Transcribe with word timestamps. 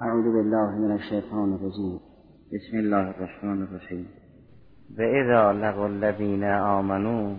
اعوذ 0.00 0.24
بالله 0.24 0.70
من 0.70 0.92
الشیطان 0.92 1.52
الرجیم 1.52 2.00
بسم 2.52 2.76
الله 2.76 2.96
الرحمن 2.96 3.62
الرحیم 3.62 4.08
و 4.98 5.02
اذا 5.02 5.50
الذین 5.84 6.44
آمنوا 6.44 7.34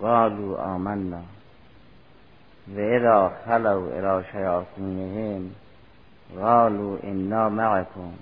قالوا 0.00 0.56
آمنا. 0.56 1.20
و 2.76 2.80
اذا 2.80 3.32
خلوا 3.46 3.88
الى 3.98 4.24
شیاطینهم 4.32 5.50
قالوا 6.36 6.98
انا 7.04 7.48
معكم. 7.48 8.12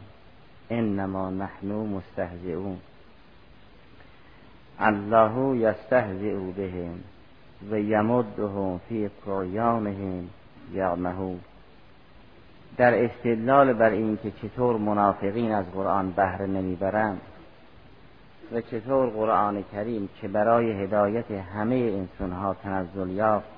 انما 0.71 1.31
نحن 1.31 1.73
مستهزئون. 1.73 2.79
الله 4.81 5.57
یستهزئ 5.57 6.53
بهم 6.57 6.99
و 7.71 7.79
یمدهم 7.79 8.79
فی 8.79 9.11
طغیانهم 9.27 10.29
در 12.77 13.05
استدلال 13.05 13.73
بر 13.73 13.91
این 13.91 14.19
که 14.23 14.31
چطور 14.31 14.77
منافقین 14.77 15.53
از 15.53 15.65
قرآن 15.75 16.11
بهره 16.11 16.47
نمی‌برند 16.47 17.21
و 18.53 18.61
چطور 18.61 19.09
قرآن 19.09 19.65
کریم 19.73 20.09
که 20.21 20.29
برای 20.29 20.73
هدایت 20.73 21.31
همه 21.31 21.75
انسانها 21.75 22.55
تنزل 22.55 23.11
یافت 23.11 23.49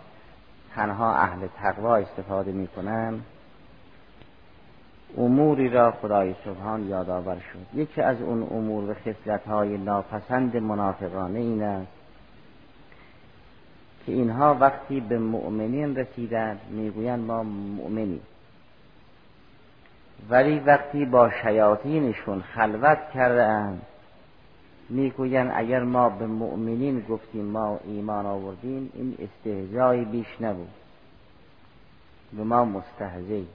تنها 0.75 1.15
اهل 1.15 1.47
تقوا 1.63 1.97
استفاده 1.97 2.53
می‌کنند 2.53 3.25
اموری 5.19 5.69
را 5.69 5.91
خدای 5.91 6.35
سبحان 6.45 6.89
یادآور 6.89 7.37
شد. 7.37 7.79
یکی 7.79 8.01
از 8.01 8.21
اون 8.21 8.43
امور 8.43 8.91
و 8.91 8.95
خصلت 8.95 9.47
های 9.47 9.79
ناپسند 9.79 10.57
منافقانه 10.57 11.39
این 11.39 11.63
است 11.63 11.93
که 14.07 14.13
اینها 14.13 14.55
وقتی 14.55 15.01
به 15.01 15.19
مؤمنین 15.19 15.97
رسیدند 15.97 16.61
می‌گویند 16.71 17.27
ما 17.27 17.43
مؤمنیم. 17.43 18.21
ولی 20.31 20.61
وقتی 20.61 21.05
با 21.05 21.31
شیاطینشون 21.31 22.43
خلوت 22.43 22.99
کرده 23.15 23.43
اند 23.43 23.83
می‌گویند 24.91 25.53
اگر 25.55 25.83
ما 25.83 26.09
به 26.09 26.27
مؤمنین 26.27 27.01
گفتیم 27.09 27.45
ما 27.45 27.81
ایمان 27.85 28.27
آوردیم 28.27 28.91
این 28.95 29.19
استهزای 29.19 30.05
بیش 30.05 30.41
نبود. 30.41 30.69
به 32.33 32.45
ما 32.45 32.65
مستهزی 32.65 33.47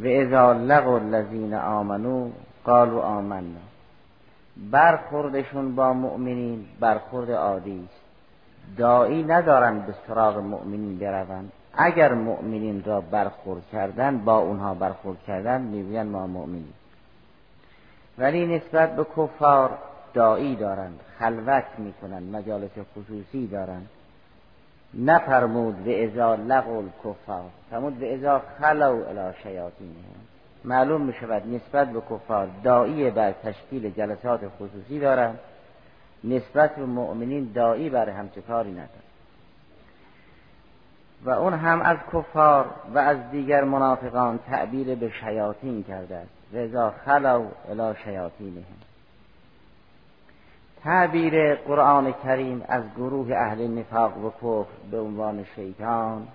و 0.00 0.06
اذا 0.06 0.52
لقوا 0.52 0.96
الذین 0.96 1.54
آمنو 1.54 2.30
قالوا 2.64 3.02
آمنا. 3.02 3.60
برخوردشون 4.70 5.74
با 5.74 5.92
مؤمنین 5.92 6.66
برخورد 6.80 7.30
عادی 7.30 7.84
است. 7.84 8.00
دایی 8.76 9.22
ندارن 9.22 9.78
به 9.80 9.94
سراغ 10.06 10.38
مؤمنین 10.38 10.98
بروند. 10.98 11.52
اگر 11.74 12.14
مؤمنین 12.14 12.84
را 12.84 13.00
برخورد 13.00 13.62
کردن 13.72 14.18
با 14.18 14.38
اونها 14.38 14.74
برخورد 14.74 15.18
کردن 15.26 15.60
می‌گوین 15.60 16.02
ما 16.02 16.26
مؤمنیم. 16.26 16.74
ولی 18.18 18.46
نسبت 18.46 18.96
به 18.96 19.06
کفار 19.16 19.78
دایی 20.14 20.56
دارند 20.56 21.00
خلوت 21.18 21.64
می‌کنند 21.78 22.36
مجالس 22.36 22.70
خصوصی 22.96 23.46
دارند. 23.46 23.88
نفرمود 24.94 25.84
به 25.84 26.04
ازا 26.04 26.34
لغو 26.34 26.82
کفار 27.04 27.44
فرمود 27.70 27.98
به 27.98 28.14
ازا 28.14 28.42
خلو 28.60 29.04
الی 29.08 29.34
شیاطینهم. 29.42 30.20
معلوم 30.64 31.00
می 31.00 31.12
شود 31.12 31.54
نسبت 31.54 31.88
به 31.92 32.00
کفار 32.10 32.48
دایی 32.64 33.10
بر 33.10 33.32
تشکیل 33.32 33.90
جلسات 33.90 34.40
خصوصی 34.48 34.98
دارند 35.00 35.38
نسبت 36.24 36.76
به 36.76 36.84
مؤمنین 36.84 37.52
دایی 37.54 37.90
بر 37.90 38.10
همچه 38.10 38.40
کاری 38.40 38.70
ندارند. 38.70 39.09
و 41.24 41.30
اون 41.30 41.54
هم 41.54 41.80
از 41.80 41.96
کفار 42.12 42.66
و 42.94 42.98
از 42.98 43.30
دیگر 43.30 43.64
منافقان 43.64 44.38
تعبیر 44.38 44.94
به 44.94 45.10
شیاطین 45.10 45.82
کرده 45.82 46.16
است. 46.16 46.30
رضا 46.52 46.94
خلو 47.04 47.46
الی 47.70 47.94
شیاطینهم. 48.04 48.64
تعبیر 50.82 51.54
قرآن 51.54 52.12
کریم 52.12 52.64
از 52.68 52.82
گروه 52.96 53.34
اهل 53.36 53.68
نفاق 53.68 54.24
و 54.24 54.30
کفر 54.30 54.70
به 54.90 55.00
عنوان 55.00 55.44
شیطان 55.56 56.28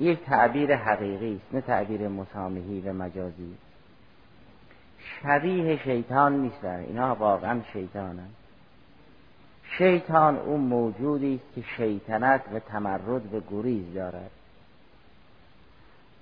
یک 0.00 0.24
تعبیر 0.24 0.76
حقیقی 0.76 1.40
است 1.44 1.54
نه 1.54 1.60
تعبیر 1.60 2.08
مسامحی 2.08 2.80
و 2.80 2.92
مجازی. 2.92 3.56
شبیه 4.98 5.76
شیطان 5.76 6.40
نیستن 6.40 6.84
اینها 6.88 7.14
واقعا 7.14 7.60
شیطانند 7.72 8.34
شیطان 9.76 10.38
اون 10.38 10.60
موجودی 10.60 11.34
است 11.34 11.54
که 11.54 11.62
شیطنت 11.76 12.40
و 12.54 12.58
تمرد 12.58 13.34
و 13.34 13.40
گریز 13.50 13.94
دارد. 13.94 14.30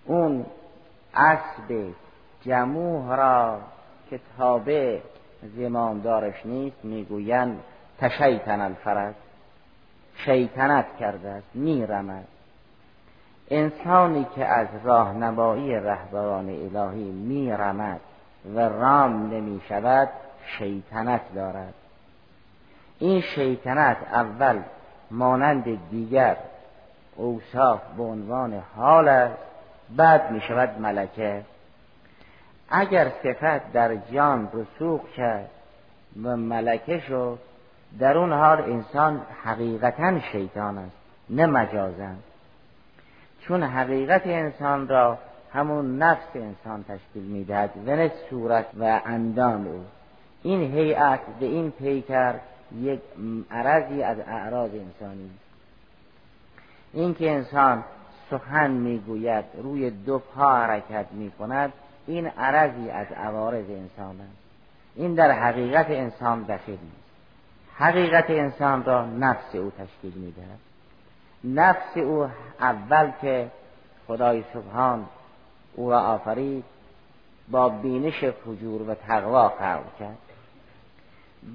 اون 0.04 0.46
اسب 1.14 1.92
جموه 2.42 3.16
را 3.16 3.60
که 4.10 4.20
تابع 4.38 5.00
زمامدارش 5.56 6.46
نیست 6.46 6.84
می‌گویند 6.84 7.60
تشیطن 7.98 8.60
الفرد 8.60 9.14
شیطنت 10.16 10.86
کرده 11.00 11.28
است 11.28 11.48
میرمد. 11.54 12.26
انسانی 13.50 14.26
که 14.34 14.44
از 14.44 14.68
راهنمایی 14.84 15.74
رهبران 15.74 16.48
الهی 16.48 17.10
میرمد 17.10 18.00
و 18.54 18.60
رام 18.60 19.30
نمی 19.30 19.60
شود 19.68 20.08
شیطنت 20.58 21.34
دارد. 21.34 21.74
این 22.98 23.20
شیطنت 23.20 23.96
اول 24.12 24.62
مانند 25.10 25.90
دیگر 25.90 26.36
اوصاف 27.16 27.80
به 27.96 28.02
عنوان 28.02 28.62
حال 28.76 29.08
است 29.08 29.36
بعد 29.96 30.30
می 30.30 30.40
شود 30.40 30.80
ملکه. 30.80 31.42
اگر 32.70 33.12
صفت 33.22 33.72
در 33.72 33.96
جان 33.96 34.48
رسوخ 34.52 35.00
کرد 35.16 35.50
و 36.22 36.36
ملکه 36.36 37.00
شد 37.00 37.38
در 37.98 38.18
اون 38.18 38.32
حال 38.32 38.60
انسان 38.60 39.22
حقیقتا 39.44 40.20
شیطان 40.20 40.78
است 40.78 40.96
نه 41.30 41.46
مجازن 41.46 42.16
چون 43.40 43.62
حقیقت 43.62 44.26
انسان 44.26 44.88
را 44.88 45.18
همون 45.52 45.98
نفس 45.98 46.28
انسان 46.34 46.84
تشکیل 46.88 47.22
می‌دهد 47.22 47.70
و 47.86 47.96
نه 47.96 48.12
صورت 48.30 48.66
و 48.80 49.00
اندام 49.04 49.66
او. 49.66 49.84
این 50.42 50.60
هیئت 50.60 51.20
به 51.40 51.46
این 51.46 51.70
پیکر 51.70 52.34
یک 52.72 53.00
عرضی 53.50 54.02
از 54.02 54.18
اعراض 54.18 54.70
انسانی. 54.70 55.30
این 56.92 57.14
که 57.14 57.30
انسان 57.30 57.84
سخن 58.30 58.70
می‌گوید 58.70 59.44
روی 59.62 59.90
دو 59.90 60.18
پا 60.18 60.56
حرکت 60.56 61.06
می‌کند 61.12 61.72
این 62.06 62.26
عرضی 62.26 62.90
از 62.90 63.06
عوارض 63.06 63.70
انسان 63.70 64.20
است. 64.20 64.38
این 64.94 65.14
در 65.14 65.30
حقیقت 65.30 65.90
انسان 65.90 66.42
دخیل 66.42 66.78
نیست. 66.82 67.06
حقیقت 67.74 68.30
انسان 68.30 68.84
را 68.84 69.06
نفس 69.06 69.54
او 69.54 69.72
تشکیل 69.78 70.12
می‌دهد. 70.12 70.58
نفس 71.44 71.96
او 71.96 72.28
اول 72.60 73.12
که 73.22 73.50
خدای 74.06 74.44
سبحان 74.54 75.06
او 75.74 75.90
را 75.90 76.00
آفرید 76.00 76.64
با 77.50 77.68
بینش 77.68 78.24
فجور 78.24 78.90
و 78.90 78.94
تقوا 78.94 79.48
خلق 79.48 79.98
کرد. 79.98 80.18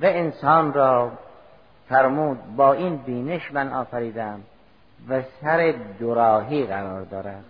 و 0.02 0.06
انسان 0.06 0.74
را 0.74 1.12
فرمود 1.90 2.56
با 2.56 2.74
این 2.74 2.97
بینش 2.97 3.52
من 3.52 3.74
آفریدم 3.74 4.40
و 5.09 5.22
سر 5.41 5.74
دوراهی 6.00 6.66
قرار 6.66 7.02
دارد. 7.02 7.44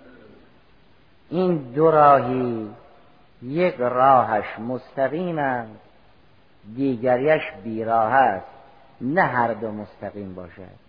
این 1.29 1.57
دوراهی 1.57 2.69
یک 3.41 3.75
راهش 3.75 4.59
مستقیم 4.59 5.37
است 5.37 5.71
دیگریش 6.75 7.41
بیراه 7.63 8.13
است 8.13 8.45
نه 9.01 9.21
هر 9.21 9.53
دو 9.53 9.71
مستقیم 9.71 10.35
باشد. 10.35 10.81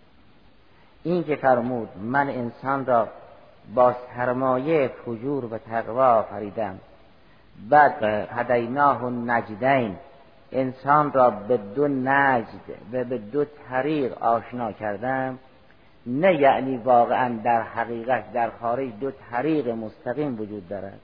این 1.03 1.23
که 1.23 1.35
فرمود 1.35 1.89
من 2.01 2.29
انسان 2.29 2.85
را 2.85 3.07
با 3.75 3.95
سرمایه 4.15 4.87
فجور 4.87 5.45
و 5.45 5.57
تقوا 5.57 6.15
آفریدم. 6.15 6.79
بعد 7.69 8.03
هدیناه 8.31 9.09
نجدین 9.09 9.95
انسان 10.53 11.11
را 11.11 11.29
به 11.29 11.57
دو 11.57 11.87
نجد 11.87 12.69
و 12.93 13.03
به 13.03 13.17
دو 13.17 13.45
طریق 13.69 14.23
آشنا 14.23 14.71
کردم 14.71 15.39
نه 16.05 16.41
یعنی 16.41 16.77
واقعا 16.77 17.39
در 17.43 17.61
حقیقت 17.61 18.33
در 18.33 18.49
خارج 18.49 18.89
دو 18.99 19.11
طریق 19.31 19.69
مستقیم 19.69 20.39
وجود 20.39 20.69
دارد. 20.69 20.99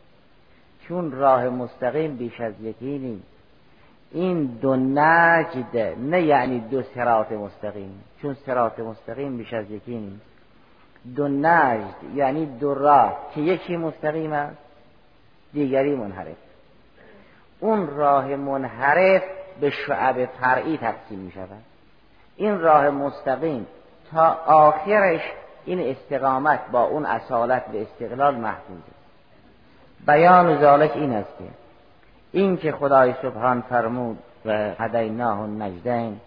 چون 0.87 1.11
راه 1.11 1.49
مستقیم 1.49 2.15
بیش 2.15 2.41
از 2.41 2.53
یکی 2.61 2.97
نیست. 2.99 3.27
این 4.11 4.45
دو 4.45 4.75
نجد 4.75 5.77
نه 5.97 6.21
یعنی 6.21 6.59
دو 6.59 6.81
سرات 6.81 7.31
مستقیم 7.31 8.03
چون 8.21 8.33
سرات 8.45 8.79
مستقیم 8.79 9.37
بیش 9.37 9.53
از 9.53 9.71
یکی 9.71 9.97
نیست. 9.97 10.25
دو 11.15 11.27
نجد 11.27 12.15
یعنی 12.15 12.45
دو 12.45 12.73
راه 12.73 13.17
که 13.35 13.41
یکی 13.41 13.77
مستقیم 13.77 14.33
است 14.33 14.57
دیگری 15.53 15.95
منحرف. 15.95 16.37
اون 17.59 17.87
راه 17.87 18.35
منحرف 18.35 19.23
به 19.61 19.69
شعب 19.69 20.25
فرعی 20.25 20.77
تقسیم 20.77 21.19
می 21.19 21.31
شود 21.31 21.63
این 22.35 22.59
راه 22.59 22.89
مستقیم 22.89 23.67
تا 24.11 24.27
آخرش 24.45 25.21
این 25.65 25.79
استقامت 25.79 26.59
با 26.71 26.83
اون 26.83 27.05
اصالت 27.05 27.65
به 27.65 27.81
استقلال 27.81 28.35
محفوظه 28.35 28.99
بیان 30.07 30.61
ذالک 30.61 30.91
این 30.95 31.13
است 31.13 31.37
که 31.37 31.45
این 32.31 32.57
که 32.57 32.71
خدای 32.71 33.13
سبحان 33.21 33.61
فرمود 33.61 34.17
و 34.45 34.51
هدیناه 34.79 35.47
نجدین 35.47 36.19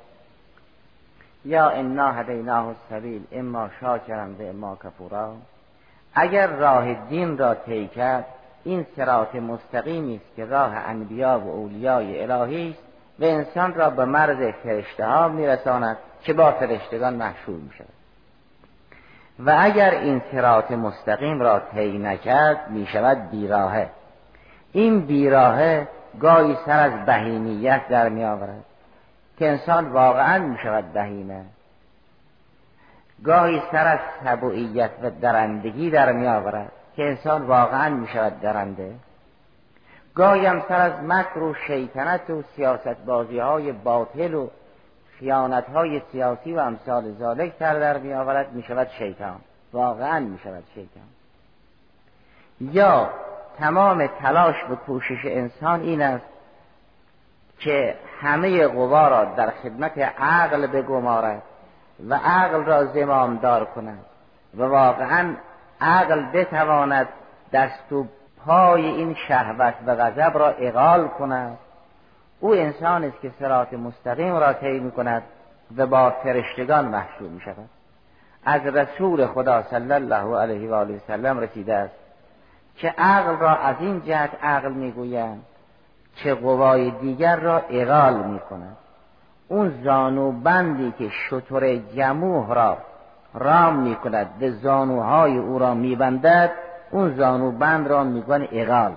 یا 1.45 1.69
انا 1.69 2.13
هدیناه 2.13 2.67
السبیل 2.67 3.23
اما 3.33 3.71
شاکرم 3.81 4.37
و 4.39 4.43
اما 4.43 4.79
کفورا. 4.85 5.35
اگر 6.15 6.47
راه 6.47 6.95
دین 6.95 7.39
را 7.39 7.55
طی 7.55 7.89
کرد 7.89 8.27
این 8.65 8.87
سرات 8.97 9.35
مستقیمی 9.35 10.17
است 10.17 10.37
که 10.37 10.45
راه 10.45 10.75
انبیا 10.75 11.41
و 11.41 11.51
اولیای 11.51 12.23
الهی 12.23 12.71
است. 12.71 12.92
و 13.19 13.25
انسان 13.25 13.75
را 13.75 13.91
به 13.91 14.05
مرز 14.05 14.55
فرشته 14.63 15.07
ها 15.07 15.29
میرساند 15.29 15.97
که 16.23 16.33
با 16.33 16.53
فرشتگان 16.53 17.15
محشور 17.15 17.57
می 17.57 17.71
شود 17.79 17.89
و 19.39 19.57
اگر 19.59 19.91
این 19.91 20.23
سرات 20.33 20.71
مستقیم 20.71 21.41
را 21.41 21.63
طی 21.75 21.99
نکرد 21.99 22.71
می 22.71 22.87
شود 22.87 23.31
بیراهه. 23.31 23.89
این 24.73 25.07
بیراهه 25.07 25.89
گاهی 26.21 26.57
سر 26.67 26.81
از 26.81 27.07
بهیمیت 27.07 27.89
در 27.89 28.09
می 28.09 28.25
آورد 28.25 28.65
که 29.39 29.49
انسان 29.49 29.89
واقعا 29.89 30.39
می 30.39 30.59
شود 30.59 30.93
بهینه. 30.93 31.45
گاهی 33.25 33.63
سر 33.73 33.87
از 33.87 33.99
سبوعیت 34.25 34.91
و 35.03 35.11
درندگی 35.11 35.91
در 35.91 36.13
می 36.13 36.27
آورد 36.27 36.73
که 36.97 37.03
انسان 37.03 37.43
واقعا 37.43 37.89
می 37.89 38.09
شود 38.09 38.41
درنده. 38.41 38.95
گاهی 40.15 40.47
هم 40.47 40.63
سر 40.69 40.81
از 40.81 40.93
مکر 41.05 41.39
و 41.39 41.55
شیطنت 41.55 42.31
و 42.31 42.43
سیاست 42.57 42.97
بازی 43.07 43.39
های 43.39 43.73
باطل 43.73 44.35
و 44.35 44.49
خیانت 45.19 45.69
های 45.69 46.03
سیاسی 46.13 46.53
و 46.53 46.59
امثال 46.59 47.13
ذالک 47.13 47.59
تر 47.59 47.79
در 47.79 47.99
می 47.99 48.15
آورد 48.15 48.53
می 48.53 48.63
شود 48.63 48.89
شیطان. 48.99 49.41
واقعا 49.73 50.21
می 50.21 50.39
شود 50.39 50.65
شیطان. 50.75 51.05
یا 52.61 53.11
تمام 53.59 54.07
تلاش 54.07 54.57
و 54.71 54.75
کوشش 54.75 55.25
انسان 55.25 55.81
این 55.81 56.03
است 56.03 56.27
که 57.59 57.95
همه 58.21 58.67
قوا 58.67 59.09
را 59.09 59.25
در 59.25 59.51
خدمت 59.51 59.99
عقل 60.19 60.67
بگمارد 60.67 61.43
و 62.09 62.15
عقل 62.15 62.65
را 62.65 62.85
زمامدار 62.85 63.65
کند 63.65 64.05
و 64.57 64.63
واقعا 64.63 65.35
عقل 65.81 66.23
بتواند 66.33 67.09
دست 67.53 67.93
و 67.93 68.07
پای 68.47 68.87
این 68.87 69.15
شهوت 69.29 69.75
و 69.87 69.95
غضب 69.97 70.39
را 70.39 70.49
اقال 70.49 71.09
کند. 71.09 71.59
او 72.41 72.55
انسان 72.55 73.05
است 73.05 73.21
که 73.21 73.31
سرات 73.39 73.73
مستقیم 73.73 74.35
را 74.35 74.53
طی 74.53 74.81
می 74.81 74.91
کند 74.91 75.23
و 75.77 75.87
با 75.87 76.11
فرشتگان 76.11 76.85
محشور 76.85 77.29
می 77.29 77.41
شود 77.41 77.69
از 78.45 78.67
رسول 78.67 79.27
خدا 79.27 79.63
صلی 79.63 79.93
الله 79.93 80.37
علیه 80.39 80.71
و 80.71 80.75
آله 80.75 80.97
وسلم 80.97 81.39
رسیده 81.39 81.75
است 81.75 81.95
که 82.77 82.95
عقل 82.99 83.37
را 83.37 83.57
از 83.57 83.77
این 83.81 84.03
جهت 84.03 84.31
عقل 84.43 84.73
می‌گویند 84.73 85.43
که 86.17 86.35
قوای 86.35 86.91
دیگر 86.91 87.37
را 87.37 87.63
اقال 87.71 88.15
می 88.15 88.41
کند 88.41 88.77
اون 89.49 89.83
زانو 89.85 90.33
بندی 90.33 90.95
که 90.99 91.09
شطور 91.09 91.77
جموح 91.77 92.55
را 92.55 92.79
رام 93.35 93.77
می 93.77 93.97
کند 93.97 94.39
به 94.39 94.51
زانوهای 94.51 95.39
او 95.39 95.59
را 95.59 95.75
میبندد 95.75 96.51
اون 96.93 97.17
زانو 97.17 97.51
بند 97.51 97.89
را 97.89 98.05
میگن 98.05 98.49
اقال. 98.53 98.93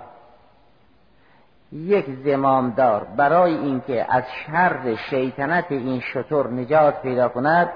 یک 1.71 2.05
زمامدار 2.25 3.07
برای 3.17 3.55
اینکه 3.55 4.05
از 4.09 4.23
شر 4.45 4.95
شیطنت 5.09 5.65
این 5.69 5.99
شطور 5.99 6.51
نجات 6.51 7.01
پیدا 7.01 7.29
کند 7.29 7.69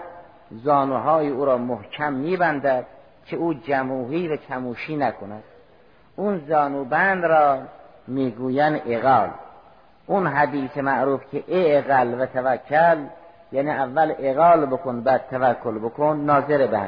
زانوهای 0.52 1.30
او 1.30 1.46
را 1.46 1.58
محکم 1.58 2.14
میبندد 2.14 2.86
که 3.26 3.38
او 3.38 3.54
جموهی 3.54 4.28
و 4.28 4.38
چموشی 4.38 4.98
نکند. 4.98 5.44
اون 6.16 6.42
زانوبند 6.48 7.26
را 7.26 7.58
می‌گوین 8.08 8.82
اقال. 8.86 9.30
اون 10.08 10.28
حدیث 10.28 10.78
معروف 10.78 11.22
که 11.32 11.44
اقل 11.48 12.22
و 12.22 12.26
توکل 12.26 12.98
یعنی 13.52 13.72
اول 13.72 14.14
اقال 14.20 14.66
بکن 14.66 15.02
بعد 15.02 15.22
توکل 15.30 15.80
بکن 15.80 16.22
ناظر 16.26 16.68
به 16.68 16.80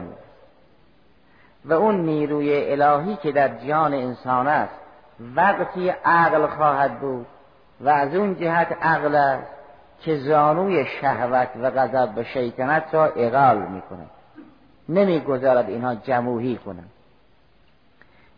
و 1.65 1.73
اون 1.73 1.95
نیروی 1.95 2.71
الهی 2.71 3.15
که 3.15 3.31
در 3.31 3.47
جان 3.47 3.93
انسان 3.93 4.47
است 4.47 4.73
وقتی 5.35 5.89
عقل 5.89 6.47
خواهد 6.47 6.99
بود 6.99 7.25
و 7.81 7.89
از 7.89 8.15
اون 8.15 8.35
جهت 8.35 8.77
عقل 8.81 9.15
است 9.15 9.47
که 10.01 10.17
زانوی 10.17 10.85
شهوت 10.85 11.49
و 11.61 11.71
غضب 11.71 12.17
و 12.17 12.23
شیطنت 12.23 12.83
را 12.91 13.05
اقال 13.05 13.57
می‌کنه 13.57 14.05
نمی‌گذارد 14.89 15.69
اینها 15.69 15.95
جموهی 15.95 16.55
کنند. 16.55 16.91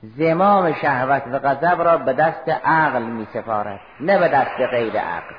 زمام 0.04 0.74
شهوت 0.74 1.24
و 1.32 1.40
غضب 1.40 1.82
را 1.82 1.98
به 1.98 2.14
دست 2.14 2.50
عقل 2.50 3.04
می 3.04 3.28
سفارد 3.34 3.80
نه 4.00 4.20
به 4.20 4.28
دست 4.28 4.60
غیر 4.72 4.98
عقل. 4.98 5.36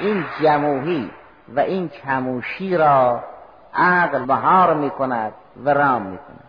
این 0.00 0.24
جموهی 0.42 1.10
و 1.48 1.60
این 1.60 1.88
کموشی 1.88 2.76
را 2.76 3.24
عقل 3.74 4.18
مهار 4.18 4.74
می 4.74 4.90
کند 4.90 5.32
و 5.64 5.70
رام 5.70 6.02
می 6.02 6.18
کند 6.18 6.39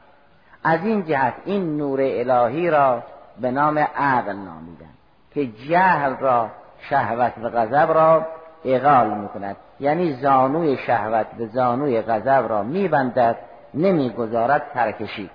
از 0.64 0.86
این 0.86 1.06
جهت 1.06 1.34
این 1.46 1.78
نور 1.78 2.00
الهی 2.02 2.70
را 2.70 3.04
به 3.42 3.52
نام 3.52 3.78
عقل 3.78 4.34
نامیدن 4.34 4.90
که 5.34 5.48
جهل 5.48 6.16
را 6.18 6.50
شهوت 6.90 7.34
و 7.44 7.50
غضب 7.50 7.92
را 7.92 8.28
اقال 8.66 9.18
می 9.18 9.28
کند 9.28 9.56
یعنی 9.80 10.14
زانوی 10.14 10.78
شهوت 10.78 11.28
به 11.38 11.46
زانوی 11.46 12.02
غضب 12.02 12.46
را 12.50 12.64
میبندد 12.64 13.38
نمی‌گذارد 13.74 14.72
ترکشی 14.74 15.30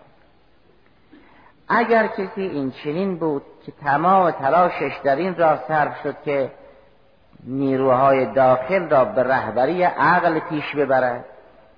اگر 1.69 2.07
کسی 2.07 2.43
این 2.43 2.71
چنین 2.71 3.19
بود 3.19 3.43
که 3.67 3.73
تمام 3.73 4.31
تلاشش 4.31 5.01
در 5.05 5.17
این 5.17 5.37
راه 5.37 5.61
صرف 5.69 6.03
شد 6.03 6.17
که 6.25 6.51
نیروهای 7.45 8.33
داخل 8.33 8.89
را 8.89 9.05
به 9.05 9.23
رهبری 9.23 9.83
عقل 9.83 10.39
پیش 10.39 10.77
ببرد 10.77 11.25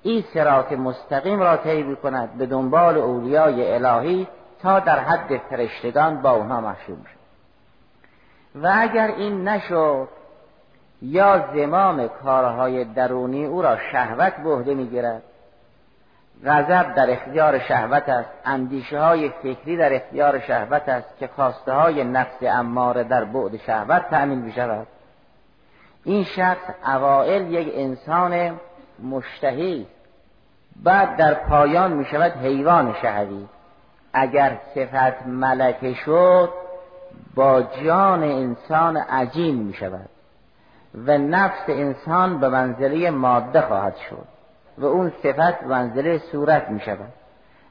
این 0.02 0.24
سرات 0.34 0.72
مستقیم 0.72 1.40
را 1.40 1.56
طی 1.56 1.96
کند 2.02 2.38
به 2.38 2.46
دنبال 2.46 2.98
اولیای 2.98 3.74
الهی 3.74 4.28
تا 4.62 4.80
در 4.80 4.98
حد 4.98 5.36
فرشتگان 5.50 6.22
با 6.22 6.30
اونها 6.30 6.60
محشور 6.60 6.96
شد. 6.96 7.18
و 8.54 8.72
اگر 8.74 9.06
این 9.06 9.48
نشد 9.48 10.08
یا 11.02 11.44
زمام 11.54 12.08
کارهای 12.08 12.84
درونی 12.84 13.44
او 13.44 13.62
را 13.62 13.76
شهوت 13.92 14.36
به 14.36 14.50
عهده 14.50 14.74
می‌گیرد. 14.74 15.22
غضب 16.44 16.94
در 16.94 17.10
اختیار 17.10 17.58
شهوت 17.58 18.08
است 18.08 18.30
اندیشه 18.44 19.00
های 19.00 19.28
فکری 19.28 19.76
در 19.76 19.94
اختیار 19.94 20.40
شهوت 20.40 20.88
است 20.88 21.18
که 21.18 21.26
خواسته 21.26 21.72
های 21.72 22.04
نفس 22.04 22.42
اماره 22.42 23.04
در 23.04 23.24
بعد 23.24 23.56
شهوت 23.56 24.08
تأمین 24.10 24.38
می 24.38 24.52
شود 24.52 24.86
این 26.04 26.24
شخص 26.24 26.70
اوائل 26.86 27.52
یک 27.52 27.72
انسان 27.74 28.60
مشتهی 29.02 29.86
بعد 30.82 31.16
در 31.16 31.34
پایان 31.34 31.92
می 31.92 32.04
شود 32.04 32.32
حیوان 32.32 32.94
شهوی 33.02 33.46
اگر 34.12 34.58
صفت 34.74 35.26
ملکه 35.26 35.94
شد 35.94 36.50
با 37.34 37.62
جان 37.62 38.22
انسان 38.22 38.96
عجین 38.96 39.54
می 39.54 39.74
شود 39.74 40.08
و 40.94 41.18
نفس 41.18 41.62
انسان 41.68 42.40
به 42.40 42.48
منزله 42.48 43.10
ماده 43.10 43.60
خواهد 43.60 43.96
شد 44.10 44.26
و 44.78 44.86
اون 44.86 45.12
صفت 45.22 45.62
منزله 45.62 46.18
صورت 46.18 46.70
می 46.70 46.80
شود 46.80 47.12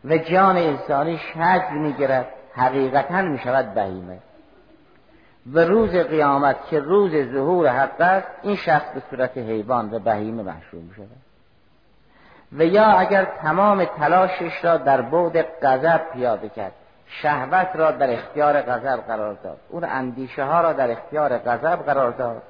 و 0.06 0.18
جان 0.18 0.58
انسانی 0.58 1.18
شکل 1.18 1.74
می 1.74 1.94
گرد 1.94 2.28
حقیقتا 2.54 3.22
می 3.22 3.40
شود 3.40 3.74
بهیمه. 3.74 4.20
و 5.54 5.60
روز 5.60 5.92
قیامت 5.92 6.56
که 6.70 6.80
روز 6.80 7.12
ظهور 7.12 7.68
حق 7.68 8.02
است 8.02 8.28
این 8.44 8.56
شخص 8.56 8.92
به 8.94 9.02
صورت 9.10 9.38
حیوان 9.38 9.94
و 9.94 10.00
بهیمه 10.00 10.44
محشور 10.44 10.82
می 10.82 10.94
شود 10.96 11.08
و 12.52 12.66
یا 12.66 12.86
اگر 12.86 13.26
تمام 13.26 13.86
تلاشش 13.86 14.66
را 14.66 14.78
در 14.78 15.02
بود 15.02 15.38
غضب 15.62 16.02
پیاده 16.14 16.50
کرد 16.50 16.72
شهوت 17.08 17.76
را 17.76 17.92
در 17.92 18.14
اختیار 18.14 18.62
غضب 18.62 19.04
قرار 19.08 19.34
داد. 19.34 19.58
اون 19.70 19.84
اندیشه 19.84 20.44
ها 20.44 20.62
را 20.62 20.74
در 20.74 20.92
اختیار 20.92 21.38
غضب 21.38 21.76
قرار 21.76 22.12
داد. 22.12 22.42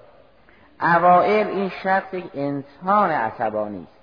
اوائل 0.82 1.48
این 1.48 1.70
شخص 1.70 2.13
یک 2.13 2.32
انسان 2.34 3.12
عصبانی 3.12 3.84
است. 3.84 3.98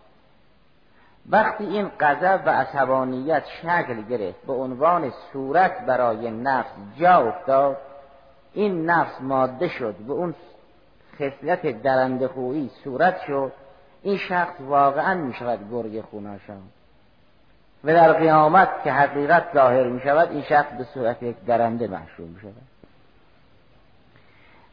وقتی 1.30 1.64
این 1.64 1.90
غضب 2.00 2.40
و 2.46 2.50
عصبانیت 2.50 3.42
شکل 3.62 4.02
گرفت 4.02 4.46
به 4.46 4.52
عنوان 4.52 5.12
صورت 5.32 5.86
برای 5.86 6.30
نفس 6.30 6.70
جا 6.98 7.16
افتاد 7.16 7.76
این 8.54 8.90
نفس 8.90 9.20
ماده 9.20 9.68
شد 9.68 9.94
و 10.06 10.12
اون 10.12 10.34
خصلت 11.14 11.82
درنده 11.82 12.28
خویی 12.28 12.70
صورت 12.84 13.20
شد 13.26 13.52
این 14.02 14.16
شخص 14.16 14.54
واقعا 14.60 15.14
می 15.14 15.34
شود 15.34 15.58
گرگ 15.70 16.00
خوناشان. 16.00 16.62
و 17.84 17.92
در 17.92 18.12
قیامت 18.12 18.68
که 18.84 18.92
حقیقت 18.92 19.44
ظاهر 19.54 19.88
می 19.88 20.00
شود 20.00 20.30
این 20.30 20.42
شخص 20.42 20.72
به 20.78 20.84
صورت 20.84 21.22
یک 21.22 21.36
درنده 21.46 21.88
محشور 21.88 22.26
می 22.26 22.40
شود 22.40 22.54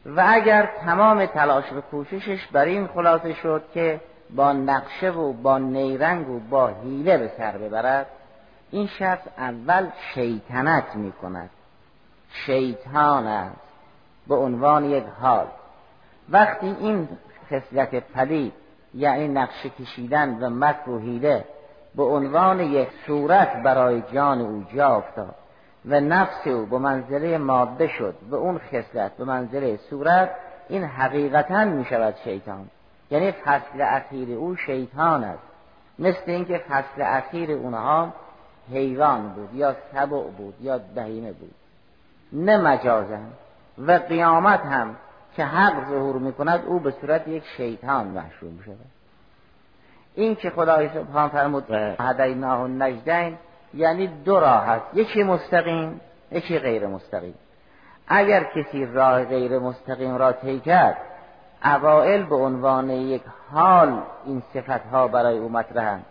و 0.06 0.24
اگر 0.28 0.70
تمام 0.84 1.26
تلاش 1.26 1.72
و 1.72 1.80
کوششش 1.80 2.46
بر 2.52 2.64
این 2.64 2.86
خلاصه 2.86 3.34
شد 3.34 3.62
که 3.74 4.00
با 4.30 4.52
نقشه 4.52 5.10
و 5.10 5.32
با 5.32 5.58
نیرنگ 5.58 6.28
و 6.28 6.40
با 6.40 6.66
حیله 6.66 7.18
به 7.18 7.32
سر 7.38 7.58
ببرد 7.58 8.06
این 8.70 8.86
شخص 8.86 9.26
اول 9.38 9.86
شیطنت 10.14 10.94
می 10.94 11.12
کند 11.12 11.50
شیطان 12.46 13.26
است. 13.26 13.71
به 14.28 14.34
عنوان 14.34 14.84
یک 14.84 15.04
حال. 15.20 15.46
وقتی 16.28 16.76
این 16.80 17.08
خصلت 17.50 17.94
پلید 17.94 18.52
یعنی 18.94 19.28
نقشه 19.28 19.68
کشیدن 19.68 20.38
و 20.44 20.50
مکر 20.50 20.88
و 20.88 21.40
به 21.94 22.02
عنوان 22.02 22.60
یک 22.60 22.88
صورت 23.06 23.62
برای 23.62 24.02
جان 24.12 24.40
او 24.40 24.64
جا 24.74 24.96
افتاد 24.96 25.34
و 25.86 26.00
نفس 26.00 26.46
او 26.46 26.66
به 26.66 26.78
منزله 26.78 27.38
ماده 27.38 27.88
شد 27.88 28.14
به 28.30 28.36
اون 28.36 28.58
خصلت 28.58 29.16
به 29.16 29.24
منزله 29.24 29.76
صورت 29.90 30.30
این 30.68 30.84
حقیقتا 30.84 31.64
می 31.64 31.84
شود 31.84 32.14
شیطان. 32.24 32.66
یعنی 33.10 33.32
فصل 33.32 33.80
اخیر 33.80 34.38
او 34.38 34.56
شیطان 34.56 35.24
است. 35.24 35.42
مثل 35.98 36.22
اینکه 36.26 36.58
فصل 36.58 37.02
اخیر 37.02 37.52
اونها 37.52 38.12
حیوان 38.72 39.28
بود 39.28 39.54
یا 39.54 39.76
سبع 39.92 40.22
بود 40.22 40.54
یا 40.60 40.80
بهیمه 40.94 41.32
بود. 41.32 41.54
نه 42.32 42.56
مجازن 42.56 43.26
و 43.78 43.92
قیامت 43.92 44.60
هم 44.60 44.96
که 45.36 45.44
حق 45.44 45.88
ظهور 45.88 46.16
می‌کند 46.16 46.64
او 46.66 46.80
به 46.80 46.90
صورت 46.90 47.28
یک 47.28 47.42
شیطان 47.56 48.06
محشور 48.06 48.50
می 48.50 48.64
شود 48.64 48.76
این 50.14 50.34
که 50.34 50.50
خدای 50.50 50.88
سبحان 50.88 51.28
فرمود 51.28 51.70
هدیناه 52.00 52.68
نجدین 52.68 53.38
یعنی 53.74 54.06
دو 54.06 54.40
راه 54.40 54.66
هست 54.66 54.84
یکی 54.94 55.22
مستقیم 55.22 56.00
یکی 56.30 56.58
غیر 56.58 56.86
مستقیم. 56.86 57.34
اگر 58.08 58.44
کسی 58.44 58.86
راه 58.86 59.24
غیر 59.24 59.58
مستقیم 59.58 60.16
را 60.16 60.32
طی 60.32 60.60
کرد 60.60 60.96
اوائل 61.64 62.22
به 62.22 62.36
عنوان 62.36 62.90
یک 62.90 63.22
حال 63.52 64.02
این 64.26 64.42
صفت 64.54 64.86
ها 64.86 65.08
برای 65.08 65.38
او 65.38 65.48
مطرحند. 65.48 66.04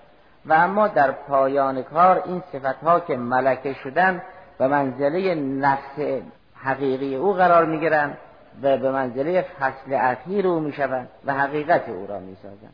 و 0.46 0.54
اما 0.54 0.88
در 0.88 1.12
پایان 1.12 1.84
کار 1.84 2.24
این 2.26 2.44
صفت 2.52 2.84
ها 2.84 3.00
که 3.00 3.18
ملکه 3.18 3.74
شدن 3.74 4.22
به 4.58 4.68
منزله 4.68 5.36
نفس 5.36 6.22
حقیقی 6.64 7.16
او 7.16 7.34
قرار 7.34 7.66
می 7.66 7.80
گیرند 7.80 8.18
و 8.62 8.78
به 8.78 8.92
منزله 8.92 9.42
فصل 9.42 9.94
اخیر 9.94 10.48
او 10.48 10.60
می 10.60 10.74
شوند 10.74 11.10
و 11.26 11.34
حقیقت 11.34 11.90
او 11.90 12.08
را 12.08 12.20
می 12.20 12.38
سازند 12.44 12.74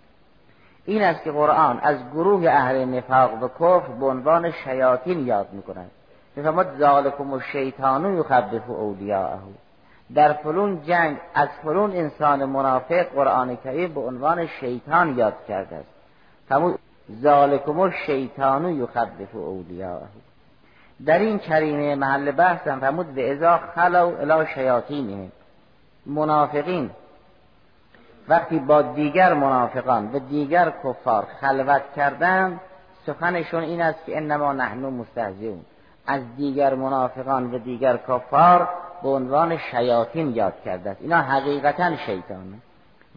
این 0.85 1.03
است 1.03 1.23
که 1.23 1.31
قرآن 1.31 1.79
از 1.79 1.97
گروه 2.13 2.49
اهل 2.49 2.85
نفاق 2.85 3.43
و 3.43 3.47
کفر 3.47 3.91
به 3.99 4.05
عنوان 4.05 4.51
شیاطین 4.51 5.27
یاد 5.27 5.47
می 5.53 5.61
کند 5.61 5.91
میفرماد 6.37 6.77
ذالکم 6.79 7.33
و 7.33 7.39
شیطانو 7.39 8.19
یخبف 8.19 8.69
اولیاءه. 8.69 9.39
در 10.15 10.33
فلون 10.33 10.81
جنگ 10.81 11.17
از 11.33 11.47
فلون 11.63 11.91
انسان 11.91 12.45
منافق 12.45 13.03
قرآن 13.15 13.55
کریم 13.55 13.93
به 13.93 14.01
عنوان 14.01 14.47
شیطان 14.47 15.17
یاد 15.17 15.45
کرده 15.47 15.75
است. 15.75 15.89
فرمود 16.49 16.79
ذالکم 17.21 17.79
و 17.79 17.91
شیطانو 18.05 18.71
یخبف 18.71 19.35
اولیاءه. 19.35 20.07
در 21.05 21.19
این 21.19 21.39
کریمه 21.39 21.95
محل 21.95 22.31
بحث 22.31 22.67
هم 22.67 22.79
فرمود 22.79 23.13
به 23.13 23.31
ازا 23.31 23.59
خلو 23.75 24.31
الی 24.31 24.47
شیاطینه 24.53 25.29
منافقین. 26.05 26.89
وقتی 28.27 28.59
با 28.59 28.81
دیگر 28.81 29.33
منافقان 29.33 30.11
و 30.13 30.19
دیگر 30.19 30.73
کفار 30.83 31.27
خلوت 31.41 31.81
کردن 31.95 32.59
سخنشون 33.05 33.63
این 33.63 33.81
است 33.81 34.05
که 34.05 34.17
انما 34.17 34.53
نحن 34.53 34.79
مستهزئون. 34.79 35.61
از 36.07 36.21
دیگر 36.37 36.75
منافقان 36.75 37.53
و 37.53 37.57
دیگر 37.57 37.97
کفار 37.97 38.69
به 39.03 39.09
عنوان 39.09 39.57
شیاطین 39.57 40.35
یاد 40.35 40.53
کرده 40.65 40.89
است. 40.89 41.01
اینا 41.01 41.21
حقیقتا 41.21 41.95
شیطانه. 41.95 42.57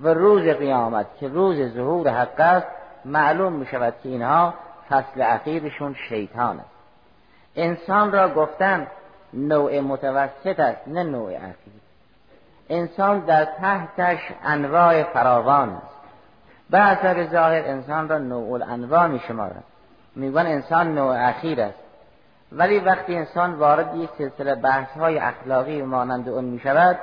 و 0.02 0.08
روز 0.08 0.42
قیامت 0.42 1.06
که 1.20 1.28
روز 1.28 1.75
ظهور 1.75 2.08
حق 2.08 2.40
است 2.40 2.66
معلوم 3.04 3.52
می 3.52 3.66
شود 3.66 3.94
که 4.02 4.08
اینها 4.08 4.54
فصل 4.90 5.22
اخیرشون 5.22 5.94
شیطان 6.08 6.60
است. 6.60 6.79
انسان 7.57 8.12
را 8.12 8.35
گفتن 8.35 8.87
نوع 9.33 9.80
متوسط 9.80 10.61
است 10.61 10.88
نه 10.88 11.02
نوع 11.02 11.30
اخیر 11.30 11.80
انسان 12.71 13.21
در 13.21 13.45
تحتش 13.45 14.19
انواع 14.45 15.02
فراوان 15.02 15.69
است. 15.69 15.87
به 16.71 16.78
اثر 16.78 17.26
ظاهر 17.26 17.62
انسان 17.64 18.09
را 18.09 18.19
نوع 18.19 18.52
الانواع 18.52 19.07
می 19.07 19.21
شمارد 19.28 19.64
میگن 20.16 20.47
انسان 20.47 20.95
نوع 20.95 21.28
اخیر 21.28 21.61
است. 21.61 21.78
ولی 22.52 22.78
وقتی 22.78 23.16
انسان 23.16 23.54
وارد 23.54 23.97
یک 23.97 24.11
سلسله 24.19 24.54
بحث 24.54 24.90
های 24.90 25.19
اخلاقی 25.19 25.83
مانند 25.83 26.28
اون 26.28 26.45
می 26.45 26.59
شود 26.59 26.99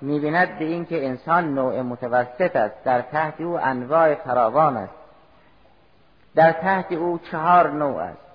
می 0.00 0.20
بیند 0.20 0.58
به 0.58 0.64
اینکه 0.64 1.06
انسان 1.06 1.54
نوع 1.54 1.82
متوسط 1.82 2.56
است. 2.56 2.84
در 2.84 3.02
تحت 3.02 3.40
او 3.40 3.58
انواع 3.62 4.14
فراوان 4.14 4.76
است. 4.76 4.94
در 6.34 6.52
تحت 6.52 6.92
او 6.92 7.18
چهار 7.30 7.70
نوع 7.70 8.02
است. 8.02 8.25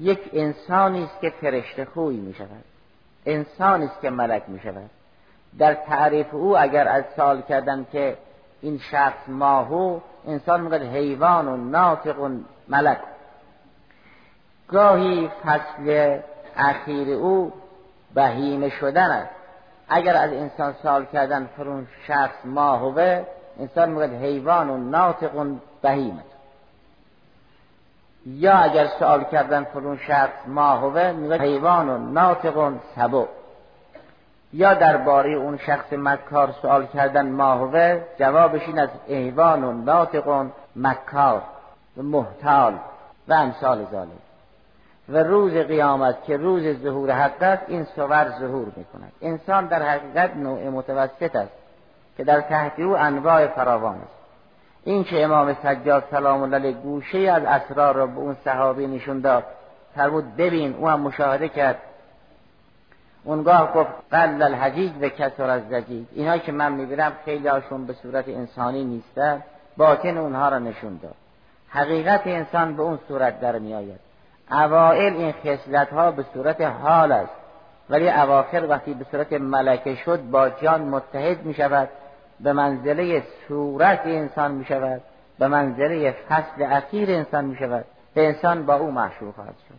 یک 0.00 0.30
انسانی 0.32 1.04
است 1.04 1.20
که 1.20 1.30
فرشته 1.40 1.84
خوی 1.84 2.16
می 2.16 2.34
شود. 2.34 2.64
انسانی 3.26 3.84
است 3.84 4.00
که 4.00 4.10
ملک 4.10 4.42
می 4.48 4.60
شود. 4.60 4.90
در 5.58 5.74
تعریف 5.74 6.34
او 6.34 6.58
اگر 6.58 6.88
از 6.88 7.04
سال 7.16 7.42
کردن 7.42 7.86
که 7.92 8.16
این 8.60 8.78
شخص 8.78 9.28
ماهو 9.28 10.00
انسان 10.26 10.60
میگه 10.60 10.78
حیوان 10.78 11.48
و 11.48 11.56
ناطق 11.56 12.20
و 12.20 12.28
ملک. 12.68 12.98
گاهی 14.68 15.30
فصل 15.44 16.18
اخیر 16.56 17.14
او 17.14 17.52
بهیمه 18.14 18.68
شدن 18.68 19.10
است. 19.10 19.30
اگر 19.88 20.16
از 20.16 20.32
انسان 20.32 20.74
سال 20.82 21.04
کردن 21.04 21.48
فرون 21.56 21.86
شخص 22.06 22.36
ماهوه 22.44 23.24
انسان 23.60 23.90
میگه 23.90 24.18
حیوان 24.18 24.70
و 24.70 24.76
ناطق 24.76 25.36
و 25.36 25.54
بهیمه 25.82 26.22
یا 28.26 28.54
اگر 28.54 28.86
سوال 28.86 29.24
کردن 29.24 29.64
فرون 29.64 29.98
شخص 29.98 30.46
ماهوه 30.46 31.12
میگه 31.12 31.38
حیوان 31.38 31.88
و 31.88 31.98
ناطق 31.98 32.72
سبو. 32.96 33.26
یا 34.52 34.74
درباره 34.74 35.32
اون 35.32 35.56
شخص 35.56 35.92
مکار 35.92 36.54
سوال 36.62 36.86
کردن 36.86 37.30
ماهوه 37.30 38.00
جوابش 38.18 38.62
این 38.66 38.78
از 38.78 38.88
حیوان 39.08 39.64
و 39.64 39.72
ناطق 39.72 40.46
مکار 40.76 41.42
و 41.96 42.02
محتال 42.02 42.74
و 43.28 43.32
امثال 43.32 43.86
ذالک 43.92 44.08
و 45.08 45.18
روز 45.18 45.52
قیامت 45.52 46.24
که 46.24 46.36
روز 46.36 46.82
ظهور 46.82 47.10
حق 47.10 47.42
است 47.42 47.62
این 47.66 47.84
صور 47.84 48.32
ظهور 48.40 48.66
می 48.76 48.84
کند 48.84 49.12
انسان 49.22 49.66
در 49.66 49.82
حقیقت 49.82 50.36
نوع 50.36 50.68
متوسط 50.68 51.36
است 51.36 51.52
که 52.16 52.24
در 52.24 52.40
تحت 52.40 52.80
او 52.80 52.96
انواع 52.96 53.46
فراوان 53.46 53.94
است. 53.94 54.21
این 54.84 55.04
که 55.04 55.24
امام 55.24 55.56
سجاد 55.62 56.04
سلام 56.10 56.42
الله 56.42 56.56
علیه 56.56 56.72
گوشه 56.72 57.18
از 57.18 57.44
اسرار 57.44 57.94
را 57.94 58.06
به 58.06 58.18
اون 58.18 58.36
صحابی 58.44 58.86
نشون 58.86 59.20
داد. 59.20 59.44
فرمود 59.94 60.36
ببین 60.36 60.74
او 60.74 60.88
هم 60.88 61.00
مشاهده 61.00 61.48
کرد. 61.48 61.78
اونگاه 63.24 63.74
گفت 63.74 63.90
قل 64.10 64.42
الحجیج 64.42 64.92
و 65.00 65.08
کسر 65.08 65.50
از 65.50 65.62
زجیج 65.68 66.06
اینها 66.12 66.38
که 66.38 66.52
من 66.52 66.72
می‌بینم 66.72 67.12
خیلی 67.24 67.48
هاشون 67.48 67.86
به 67.86 67.92
صورت 67.92 68.28
انسانی 68.28 68.84
نیستن. 68.84 69.42
باطن 69.76 70.18
اونها 70.18 70.48
را 70.48 70.58
نشون 70.58 70.98
داد. 71.02 71.14
حقیقت 71.68 72.26
انسان 72.26 72.76
به 72.76 72.82
اون 72.82 72.98
صورت 73.08 73.40
در 73.40 73.58
میآید. 73.58 74.00
اوائل 74.50 75.12
این 75.12 75.32
خصلت 75.32 75.92
ها 75.92 76.10
به 76.10 76.24
صورت 76.34 76.60
حال 76.60 77.12
است. 77.12 77.32
ولی 77.90 78.10
اواخر 78.10 78.66
وقتی 78.68 78.94
به 78.94 79.04
صورت 79.10 79.32
ملکه 79.32 79.94
شد 79.94 80.22
با 80.22 80.48
جان 80.48 80.80
متحد 80.80 81.44
می 81.44 81.54
شود 81.54 81.88
به 82.40 82.52
منزله 82.52 83.22
صورت 83.48 84.00
انسان 84.04 84.50
می 84.50 84.64
شود 84.64 85.00
به 85.38 85.48
منزله 85.48 86.14
فصل 86.28 86.62
اخیر 86.62 87.10
انسان 87.10 87.44
می 87.44 87.56
شود. 87.56 87.84
به 88.14 88.26
انسان 88.26 88.66
با 88.66 88.74
او 88.74 88.90
محشور 88.90 89.32
خواهد 89.32 89.54
شد. 89.68 89.74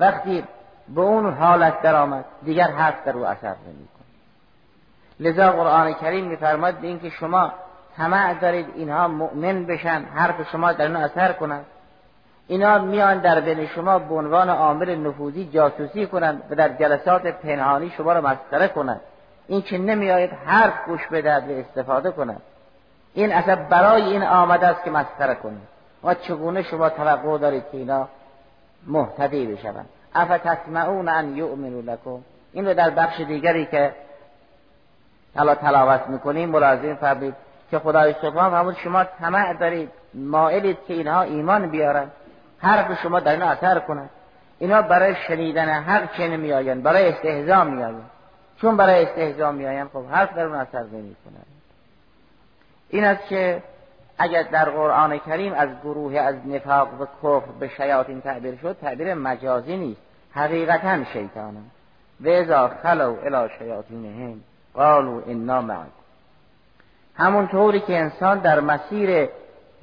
وقتی 0.00 0.44
به 0.94 1.00
اون 1.00 1.34
حالت 1.34 1.82
درآمد 1.82 2.24
دیگر 2.44 2.70
حرف 2.70 3.04
در 3.04 3.12
او 3.12 3.26
اثر 3.26 3.54
نمی‌کنه 3.66 4.00
لذا 5.20 5.52
قرآن 5.52 5.92
کریم 5.92 6.24
میفرماد 6.24 6.74
به 6.74 6.86
اینکه 6.86 7.10
شما 7.10 7.52
طمع 7.96 8.34
دارید 8.34 8.66
اینها 8.74 9.08
مؤمن 9.08 9.66
بشن 9.66 10.04
حرف 10.14 10.50
شما 10.52 10.72
در 10.72 10.86
اون 10.86 10.96
اثر 10.96 11.32
کنند 11.32 11.64
اینا 12.46 12.78
میان 12.78 13.18
در 13.18 13.40
بین 13.40 13.66
شما 13.66 13.98
به 13.98 14.14
عنوان 14.14 14.50
عامل 14.50 14.94
نفوذی 14.94 15.50
جاسوسی 15.54 16.06
کنند 16.06 16.42
و 16.50 16.54
در 16.54 16.68
جلسات 16.68 17.26
پنهانی 17.26 17.90
شما 17.90 18.12
را 18.12 18.20
مسخره 18.20 18.68
کنند. 18.68 19.00
این 19.50 19.62
که 19.62 19.78
نمیآید 19.78 20.30
حرف 20.46 20.72
گوش 20.86 21.06
بدهد 21.06 21.50
و 21.50 21.52
استفاده 21.52 22.10
کند. 22.10 22.42
این 23.14 23.32
اصلا 23.32 23.56
برای 23.56 24.02
این 24.02 24.22
آمده 24.22 24.66
است 24.66 24.84
که 24.84 24.90
مسخره 24.90 25.34
کنید. 25.34 25.62
و 26.04 26.14
چگونه 26.14 26.62
شما 26.62 26.88
توقع 26.88 27.38
دارید 27.38 27.62
که 27.72 27.78
اینا 27.78 28.08
محتدی 28.86 29.46
بشوند؟ 29.46 29.88
افتسمعون 30.14 31.08
ان 31.08 31.36
یؤمنوا 31.36 31.80
لکم. 31.80 32.24
این 32.52 32.66
رو 32.66 32.74
در 32.74 32.90
بخش 32.90 33.20
دیگری 33.20 33.66
که 33.66 33.94
حالا 35.36 35.54
تلاوت 35.54 36.06
می‌کنیم 36.08 36.48
ملازم 36.48 36.94
فرمید 36.94 37.34
که 37.70 37.78
خدای 37.78 38.14
سبحان 38.22 38.50
فرمود 38.50 38.76
شما 38.76 39.04
طمع 39.04 39.54
دارید 39.54 39.90
مائلید 40.14 40.78
که 40.88 40.94
اینها 40.94 41.22
ایمان 41.22 41.70
بیارن 41.70 42.10
حرف 42.58 43.02
شما 43.02 43.20
در 43.20 43.32
اینا 43.32 43.46
اثر 43.46 43.78
کنند 43.78 44.10
اینا 44.58 44.82
برای 44.82 45.14
شنیدن 45.14 45.68
حق 45.68 46.16
چه 46.16 46.28
نمیآیند؟ 46.28 46.82
برای 46.82 47.08
استهزا 47.08 47.64
میآیند. 47.64 48.10
چون 48.60 48.76
برای 48.76 49.04
استهزا 49.04 49.52
میآیند 49.52 49.88
خب 49.92 50.04
حرف 50.10 50.34
در 50.34 50.44
اون 50.44 50.54
اثر 50.54 50.82
نمی‌کنند 50.82 51.46
این 52.88 53.04
است 53.04 53.26
که 53.28 53.62
اگر 54.18 54.42
در 54.42 54.70
قرآن 54.70 55.18
کریم 55.18 55.52
از 55.52 55.68
گروه 55.84 56.18
از 56.18 56.34
نفاق 56.46 57.00
و 57.00 57.06
کفر 57.22 57.52
به 57.60 57.68
شیاطین 57.68 58.20
تعبیر 58.20 58.56
شد 58.56 58.76
تعبیر 58.80 59.14
مجازی 59.14 59.76
نیست. 59.76 60.00
حقیقتا 60.32 61.04
شیطانه. 61.04 61.60
و 62.20 62.28
ازا 62.28 62.68
خلو 62.82 63.16
الى 63.24 63.50
شیاطینهم 63.58 64.40
قالوا 64.74 65.22
انا 65.26 65.60
معکم 65.60 65.90
همونطوری 67.14 67.80
که 67.80 67.98
انسان 67.98 68.38
در 68.38 68.60
مسیر 68.60 69.28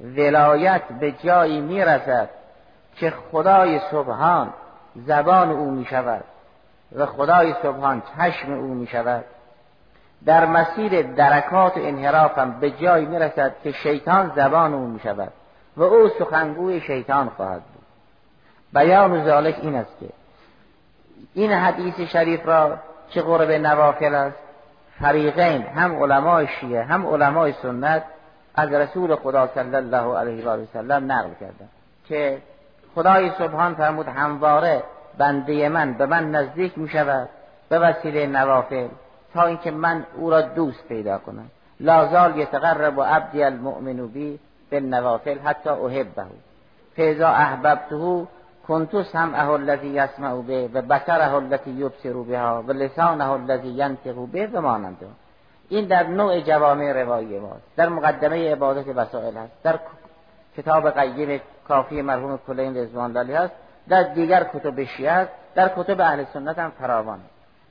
ولایت 0.00 0.82
به 1.00 1.12
جایی 1.12 1.60
می‌رسد 1.60 2.28
که 2.96 3.10
خدای 3.10 3.80
سبحان 3.90 4.52
زبان 5.06 5.50
او 5.50 5.70
می 5.70 5.84
شود 5.84 6.24
و 6.96 7.06
خدای 7.06 7.54
سبحان 7.62 8.02
چشم 8.16 8.52
او 8.52 8.74
می 8.74 8.86
شود 8.86 9.24
در 10.24 10.46
مسیر 10.46 11.02
درکات 11.02 11.76
و 11.76 11.80
انحراف 11.80 12.38
هم 12.38 12.60
به 12.60 12.70
جایی 12.70 13.06
می 13.06 13.18
رسد 13.18 13.54
که 13.64 13.72
شیطان 13.72 14.32
زبان 14.36 14.74
او 14.74 14.86
می 14.86 15.00
شود 15.00 15.32
و 15.76 15.82
او 15.82 16.08
سخنگوی 16.08 16.80
شیطان 16.80 17.28
خواهد 17.28 17.62
بود. 17.62 17.84
بیان 18.72 19.24
ذالک 19.24 19.58
این 19.62 19.74
است 19.74 19.98
که 20.00 20.08
این 21.34 21.52
حدیث 21.52 22.00
شریف 22.00 22.46
را 22.46 22.78
چه 23.10 23.22
قرب 23.22 23.50
نوافل 23.50 24.14
است؟ 24.14 24.38
فریقین 25.00 25.62
هم 25.62 26.02
علمای 26.02 26.46
شیعه 26.60 26.82
هم 26.82 27.06
علمای 27.06 27.52
سنت 27.52 28.04
از 28.54 28.72
رسول 28.72 29.14
خدا 29.14 29.46
صلی 29.46 29.76
الله 29.76 30.18
علیه 30.18 30.48
و 30.48 30.66
سلم 30.72 31.12
نقل 31.12 31.30
کردن 31.40 31.68
که 32.08 32.38
خدای 32.94 33.30
سبحان 33.38 33.74
فرمود 33.74 34.08
همواره 34.08 34.82
بنده 35.18 35.68
من 35.68 35.92
به 35.92 36.06
من 36.06 36.30
نزدیک 36.30 36.78
می 36.78 36.88
شود 36.88 37.28
به 37.68 37.78
وسیله 37.78 38.26
نوافل 38.26 38.88
تا 39.34 39.42
اینکه 39.42 39.70
من 39.70 40.06
او 40.16 40.30
را 40.30 40.40
دوست 40.40 40.88
پیدا 40.88 41.18
کنم. 41.18 41.50
لازال 41.80 42.38
یتقرب 42.38 42.98
و 42.98 43.02
عبدی 43.02 43.42
المؤمن 43.42 44.06
بی 44.06 44.38
به 44.70 44.80
نوافل 44.80 45.38
حتی 45.38 45.70
احبه. 45.70 46.24
فیضا 46.96 47.28
احببته 47.28 48.26
کنتو 48.68 49.02
سمعه 49.02 49.50
الذی 49.50 49.88
یسمع 49.88 50.42
به 50.42 50.68
و 50.74 50.82
بصره 50.82 51.34
التي 51.34 51.70
یبصر 51.70 52.12
بها 52.12 52.64
و 52.66 52.72
لسانه 52.72 53.30
الذی 53.30 53.68
ینطق 53.68 54.14
به 54.32 54.46
و 54.46 54.90
این 55.68 55.86
در 55.86 56.06
نوع 56.06 56.40
جوامع 56.40 56.92
روایی 56.92 57.38
ماست. 57.38 57.76
در 57.76 57.88
مقدمه 57.88 58.52
عبادت 58.52 58.84
وسائل 58.96 59.36
هست. 59.36 59.62
در 59.62 59.78
کتاب 60.56 60.90
قیم 60.90 61.40
کافی 61.68 62.02
مرحوم 62.02 62.38
کلین 62.46 62.76
رضوان 62.76 63.16
الله 63.16 63.38
هست. 63.38 63.52
در 63.88 64.02
دیگر 64.02 64.44
کتب 64.44 64.84
شیعه 64.84 65.12
است 65.12 65.30
در 65.54 65.68
کتب 65.76 66.00
اهل 66.00 66.24
سنت 66.32 66.58
هم 66.58 66.70
فراوان. 66.70 67.20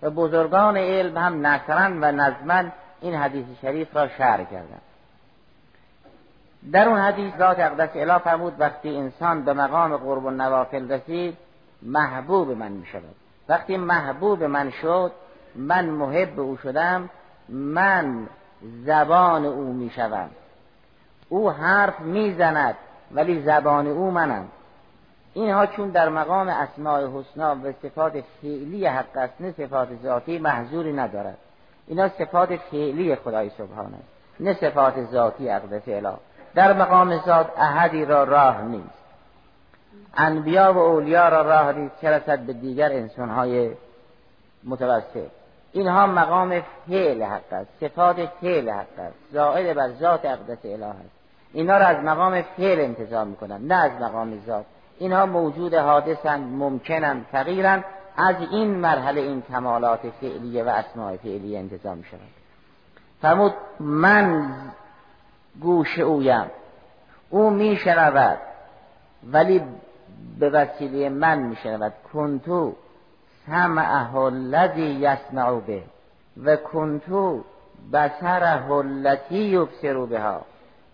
و 0.01 0.09
بزرگان 0.09 0.77
علم 0.77 1.17
هم 1.17 1.47
نصرن 1.47 2.03
و 2.03 2.11
نظمن 2.11 2.71
این 3.01 3.15
حدیث 3.15 3.45
شریف 3.61 3.95
را 3.95 4.07
شعر 4.07 4.43
کردند 4.43 4.81
در 6.71 6.87
اون 6.87 6.99
حدیث 6.99 7.33
ذات 7.37 7.59
اقدس 7.59 7.89
اله 7.95 8.17
فرمود 8.17 8.53
وقتی 8.59 8.97
انسان 8.97 9.43
به 9.45 9.53
مقام 9.53 9.97
قرب 9.97 10.25
و 10.25 10.29
نوافل 10.29 10.91
رسید 10.91 11.37
محبوب 11.81 12.51
من 12.51 12.71
می 12.71 12.85
شود 12.85 13.15
وقتی 13.49 13.77
محبوب 13.77 14.43
من 14.43 14.71
شد 14.71 15.11
من 15.55 15.85
محب 15.85 16.39
او 16.39 16.57
شدم 16.57 17.09
من 17.49 18.27
زبان 18.85 19.45
او 19.45 19.73
می 19.73 19.89
شوم 19.89 20.29
او 21.29 21.51
حرف 21.51 21.99
می‌زند 21.99 22.75
ولی 23.11 23.41
زبان 23.41 23.87
او 23.87 24.11
منم. 24.11 24.47
اینها 25.37 25.65
چون 25.65 25.89
در 25.89 26.09
مقام 26.09 26.47
اسماع 26.47 27.07
حسنا 27.07 27.55
و 27.55 27.71
صفات 27.81 28.23
فعلی 28.41 28.85
حق 28.85 29.17
است 29.17 29.33
نه 29.39 29.51
صفات 29.51 29.87
ذاتی 30.03 30.39
محضوری 30.39 30.93
ندارد. 30.93 31.37
اینا 31.87 32.09
صفات 32.09 32.55
فعلی 32.55 33.15
خدای 33.15 33.49
سبحانه 33.49 33.97
است 33.97 34.39
نه 34.39 34.53
صفات 34.53 35.03
ذاتی 35.11 35.49
اقدس 35.49 35.81
اله 35.87 36.13
در 36.55 36.73
مقام 36.73 37.17
ذات 37.17 37.47
احدی 37.57 38.05
را 38.05 38.23
راه 38.23 38.61
نیست. 38.61 38.89
انبیا 40.17 40.73
و 40.73 40.77
اولیا 40.77 41.29
را 41.29 41.41
راه 41.41 41.71
نیست 41.71 42.01
چه 42.01 42.09
رسد 42.09 42.39
به 42.39 42.53
دیگر 42.53 42.91
انسانهای 42.91 43.71
متوسط 44.63 45.29
اینها 45.73 46.07
مقام 46.07 46.61
فعل 46.87 47.23
حق 47.23 47.53
است 47.53 47.69
صفات 47.79 48.25
فعل 48.41 48.69
حق 48.69 48.99
است 48.99 49.15
زائد 49.31 49.75
بر 49.75 49.89
ذات 49.91 50.25
اقدس 50.25 50.65
اله 50.65 50.85
است 50.85 51.17
اینها 51.53 51.77
را 51.77 51.85
از 51.85 52.03
مقام 52.03 52.41
فعل 52.41 52.79
انتظام 52.79 53.27
می‌کنن 53.27 53.67
نه 53.67 53.75
از 53.75 53.91
مقام 54.01 54.41
ذات. 54.47 54.65
اینها 54.99 55.25
موجود 55.25 55.73
حادثن 55.73 56.39
ممکنن 56.39 57.25
تغییرن 57.31 57.83
از 58.17 58.35
این 58.51 58.75
مرحله 58.75 59.21
این 59.21 59.41
کمالات 59.41 60.09
فعلیه 60.21 60.63
و 60.63 60.67
اسماع 60.67 61.17
فعلیه 61.17 61.59
انتظام 61.59 62.01
شود 62.01 62.37
فرمود 63.21 63.53
من 63.79 64.49
گوش 65.61 65.99
اویم. 65.99 66.45
او 67.29 67.49
میشنود 67.49 68.37
ولی 69.31 69.61
به 70.39 70.49
وسیله 70.49 71.09
من 71.09 71.39
میشنود. 71.39 71.93
کنتو 72.13 72.75
سمعه 73.47 74.15
الذی 74.15 74.81
یسمع 74.81 75.59
به 75.59 75.83
و 76.43 76.55
کنتو 76.55 77.43
بسره 77.93 78.71
التي 78.71 79.37
یبصر 79.37 80.05
بها. 80.05 80.41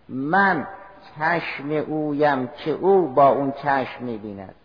من 0.09 0.67
چشم 1.15 1.71
اویم 1.71 2.47
که 2.47 2.71
او 2.71 3.07
با 3.07 3.27
اون 3.27 3.51
چشم 3.51 4.03
می‌بیند. 4.03 4.55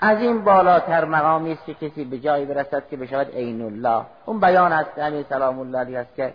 از 0.00 0.18
این 0.18 0.44
بالاتر 0.44 1.04
مقامی 1.04 1.52
است 1.52 1.64
که 1.64 1.74
کسی 1.74 2.04
به 2.04 2.18
جایی 2.18 2.44
برسد 2.44 2.88
که 2.90 2.96
بشود 2.96 3.30
عین 3.34 3.62
الله. 3.62 4.04
اون 4.26 4.40
بیان 4.40 4.72
است 4.72 4.98
همین 4.98 5.24
سلام 5.28 5.58
الله 5.58 5.98
است 5.98 6.14
که 6.16 6.34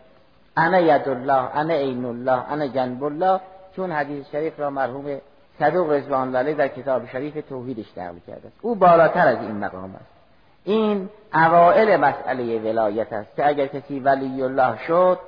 انا 0.58 0.80
ید 0.80 1.10
الله 1.10 1.58
انا 1.58 1.74
عین 1.74 2.06
الله 2.06 2.52
انا 2.52 2.68
جنب 2.68 3.04
الله. 3.04 3.40
چون 3.76 3.92
حدیث 3.92 4.26
شریف 4.32 4.60
را 4.60 4.70
مرحوم 4.70 5.18
صدوق 5.60 5.92
رضوان 5.92 6.36
الله 6.36 6.54
در 6.54 6.68
کتاب 6.68 7.08
شریف 7.08 7.50
توحیدش 7.50 7.98
نقل 7.98 8.18
کرده 8.28 8.48
است. 8.48 8.58
او 8.62 8.76
بالاتر 8.76 9.28
از 9.28 9.38
این 9.38 9.58
مقام 9.58 9.96
است. 9.96 10.18
این 10.64 11.10
اوائل 11.34 11.98
مسئله 11.98 12.60
ولایت 12.60 13.14
است 13.14 13.36
که 13.36 13.48
اگر 13.48 13.68
کسی 13.68 14.00
ولی 14.00 14.44
الله 14.44 14.78
شد 14.88 15.20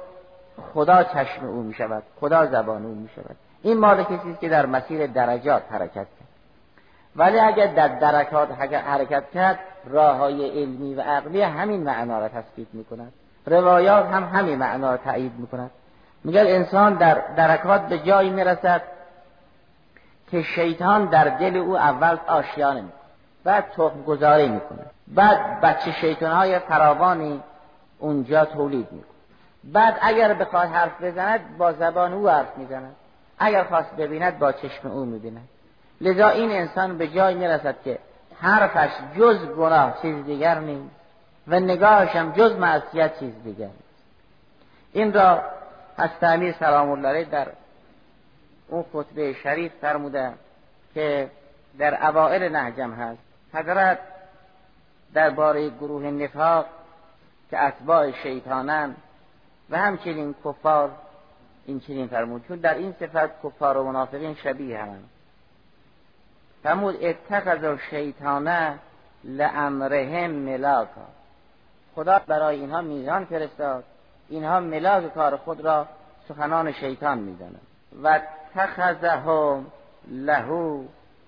خدا 0.74 1.04
چشم 1.04 1.46
او 1.46 1.64
می 1.64 1.74
شود 1.74 2.04
خدا 2.20 2.46
زبان 2.46 2.86
او 2.86 2.96
می 2.96 3.10
شود 3.16 3.36
این 3.62 3.78
مال 3.78 4.04
کسی 4.04 4.38
که 4.42 4.50
در 4.50 4.66
مسیر 4.66 5.08
درجات 5.08 5.64
حرکت 5.72 5.94
کرد. 5.94 6.30
ولی 7.16 7.40
اگر 7.40 7.68
در 7.68 7.88
درکات 7.88 8.52
حرکت 8.74 9.32
کرد 9.32 9.60
راه 9.86 10.18
های 10.18 10.50
علمی 10.50 10.96
و 10.96 11.02
عقلی 11.02 11.42
همین 11.42 11.84
معنا 11.84 12.20
را 12.20 12.28
تثبیت 12.28 12.68
می 12.74 12.86
کند 12.86 13.14
روایات 13.46 14.06
هم 14.06 14.24
همین 14.24 14.58
معنا 14.58 14.92
را 14.92 14.98
تایید 14.98 15.34
می 15.38 15.48
کند 15.48 15.72
میگه 16.24 16.42
انسان 16.42 16.94
در 16.94 17.22
درکات 17.38 17.82
به 17.82 18.00
جایی 18.00 18.30
می‌رسد 18.30 18.82
که 20.32 20.42
شیطان 20.42 21.06
در 21.06 21.24
دل 21.24 21.58
او 21.58 21.78
اول 21.78 22.18
آشیانه 22.28 22.82
می 22.82 22.90
بعد 23.44 23.66
تخم 23.72 24.04
گذاری 24.08 24.48
می‌کنه 24.48 24.86
بعد 25.08 25.62
بچه 25.62 25.92
شیطان 25.92 26.32
های 26.32 26.60
فراوانی 26.60 27.44
اونجا 28.00 28.46
تولید 28.46 28.88
می‌کنه 28.92 29.10
بعد 29.64 29.98
اگر 30.02 30.34
بخواد 30.34 30.68
حرف 30.68 31.02
بزند 31.02 31.58
با 31.58 31.72
زبان 31.74 32.14
او 32.14 32.30
حرف 32.30 32.58
می‌زند. 32.58 32.96
اگر 33.40 33.64
خواست 33.64 33.96
ببیند 33.96 34.40
با 34.40 34.52
چشم 34.52 34.88
او 34.88 35.06
می‌بیند. 35.06 35.48
لذا 36.02 36.28
این 36.28 36.52
انسان 36.52 36.98
به 36.98 37.08
جای 37.08 37.36
می‌رسد 37.36 37.76
که 37.84 38.00
حرفش 38.42 38.92
جز 39.18 39.46
گناه 39.46 40.02
چیز 40.02 40.26
دیگر 40.26 40.60
نیست. 40.60 40.96
و 41.48 41.60
نگاهش 41.60 42.16
هم 42.16 42.32
جز 42.32 42.52
معصیت 42.52 43.20
چیز 43.20 43.34
دیگر 43.44 43.66
نیست. 43.66 44.04
این 44.94 45.14
را 45.14 45.42
هستمی 45.98 46.52
سلام 46.52 46.92
الله 46.92 47.24
در 47.24 47.48
اون 48.68 48.86
خطبه 48.94 49.34
شریف 49.34 49.72
فرموده 49.82 50.34
که 50.94 51.30
در 51.80 52.08
اوائل 52.10 52.50
نهجم 52.50 52.92
هست. 52.92 53.22
حضرت 53.54 54.00
درباره 55.14 55.70
گروه 55.70 56.04
نفاق 56.04 56.66
که 57.50 57.64
اتباع 57.64 58.12
شیطانن 58.12 58.96
و 59.70 59.78
همچنین 59.78 60.36
کفار 60.46 60.92
این 61.70 61.80
چنین 61.80 62.08
فرمود. 62.08 62.48
چون 62.48 62.58
در 62.58 62.74
این 62.74 62.94
صفت 63.00 63.30
کفار 63.44 63.78
و 63.78 63.84
منافقین 63.84 64.36
شبیه 64.36 64.82
هم 64.82 65.00
فرمود 66.64 66.98
اتخذ 67.02 67.78
شیطانه 67.90 68.80
لامرهم 69.24 70.32
ملاکا. 70.32 71.08
خدا 71.96 72.20
برای 72.28 72.60
اینها 72.60 72.82
میزان 72.82 73.26
فرستاد. 73.26 73.84
اینها 74.30 74.60
ملاک 74.60 75.14
کار 75.14 75.36
خود 75.36 75.62
را 75.62 75.88
سخنان 76.30 76.72
شیطان 76.72 77.18
می‌دانند. 77.18 77.68
و 78.04 78.20
تخذهم 78.56 79.66
لهو 80.08 80.84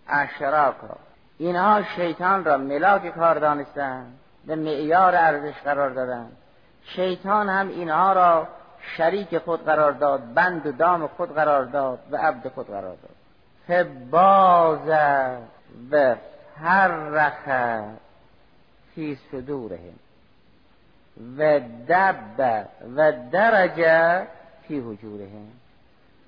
اشراکا. 0.08 0.98
اینها 1.38 1.84
شیطان 1.96 2.46
را 2.46 2.58
ملاک 2.58 3.16
کار 3.16 3.40
دانستند. 3.40 4.20
به 4.46 4.56
معیار 4.56 5.16
ارزش 5.16 5.56
قرار 5.64 5.90
دادند. 5.90 6.38
شیطان 6.84 7.50
هم 7.50 7.68
اینها 7.68 8.14
را 8.14 8.48
شریک 8.98 9.38
خود 9.38 9.66
قرار 9.66 9.92
داد 9.92 10.34
بند 10.34 10.66
و 10.66 10.72
دام 10.72 11.08
خود 11.08 11.34
قرار 11.34 11.66
داد 11.66 12.00
و 12.12 12.18
عبد 12.18 12.48
خود 12.48 12.68
قرار 12.68 12.96
داد. 12.96 13.16
فباز 13.68 14.88
و 15.92 16.16
فرخ 16.62 17.82
فی 18.96 19.18
صدورهم 19.32 20.00
و 21.38 21.60
دب 21.88 22.68
و 22.96 23.12
درج 23.32 23.76
فی 24.68 24.80
حجورهم. 24.80 25.48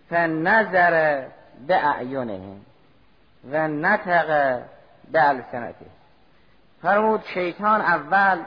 فنظر 0.09 1.25
به 1.67 1.87
اعینهم 1.87 2.61
و 3.51 3.67
نطق 3.67 4.27
به 5.11 5.29
السنته 5.29 5.85
فرمود 6.81 7.23
شیطان 7.33 7.81
اول 7.81 8.39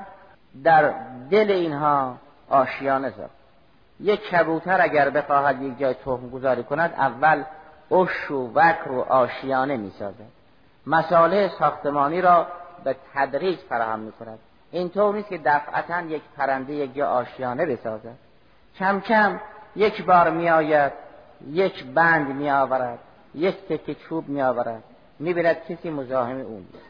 در 0.65 0.95
دل 1.31 1.51
اینها 1.51 2.17
آشیانه 2.49 3.11
ساخت 3.11 3.46
یک 4.01 4.31
کبوتر 4.31 4.81
اگر 4.81 5.11
بخواهد 5.11 5.63
یک 5.63 5.79
جای 5.79 5.95
تخم 5.95 6.31
گذاری 6.31 6.63
کند 6.63 6.95
اول 6.97 7.45
اش 7.91 8.31
و 8.31 8.53
وکر 8.55 8.93
و 8.93 9.01
آشیانه 9.01 9.77
می 9.77 9.91
سازد 9.99 10.37
مساله 10.87 11.51
ساختمانی 11.59 12.21
را 12.21 12.47
به 12.85 12.97
تدریج 13.15 13.59
فراهم 13.59 13.99
می 13.99 14.13
کند 14.13 14.39
اینطور 14.71 15.15
نیست 15.15 15.29
که 15.29 15.39
دفعتا 15.39 16.01
یک 16.01 16.23
پرنده 16.37 16.73
یک 16.73 16.95
جا 16.95 17.07
آشیانه 17.09 17.67
بسازد. 17.67 18.15
کم 18.79 19.01
کم 19.01 19.41
یک 19.77 20.05
بار 20.05 20.31
می 20.31 20.51
آید 20.51 20.93
یک 21.51 21.85
بند 21.85 22.29
می 22.29 22.51
آورد 22.51 22.99
یک 23.35 23.57
تکه 23.69 23.95
چوب 23.95 24.29
می 24.29 24.43
آورد 24.43 24.83
می 25.19 25.35
بیند 25.35 25.57
کسی 25.69 25.91
مزاحم 25.91 26.41
اون 26.41 26.67
نیست. 26.73 26.87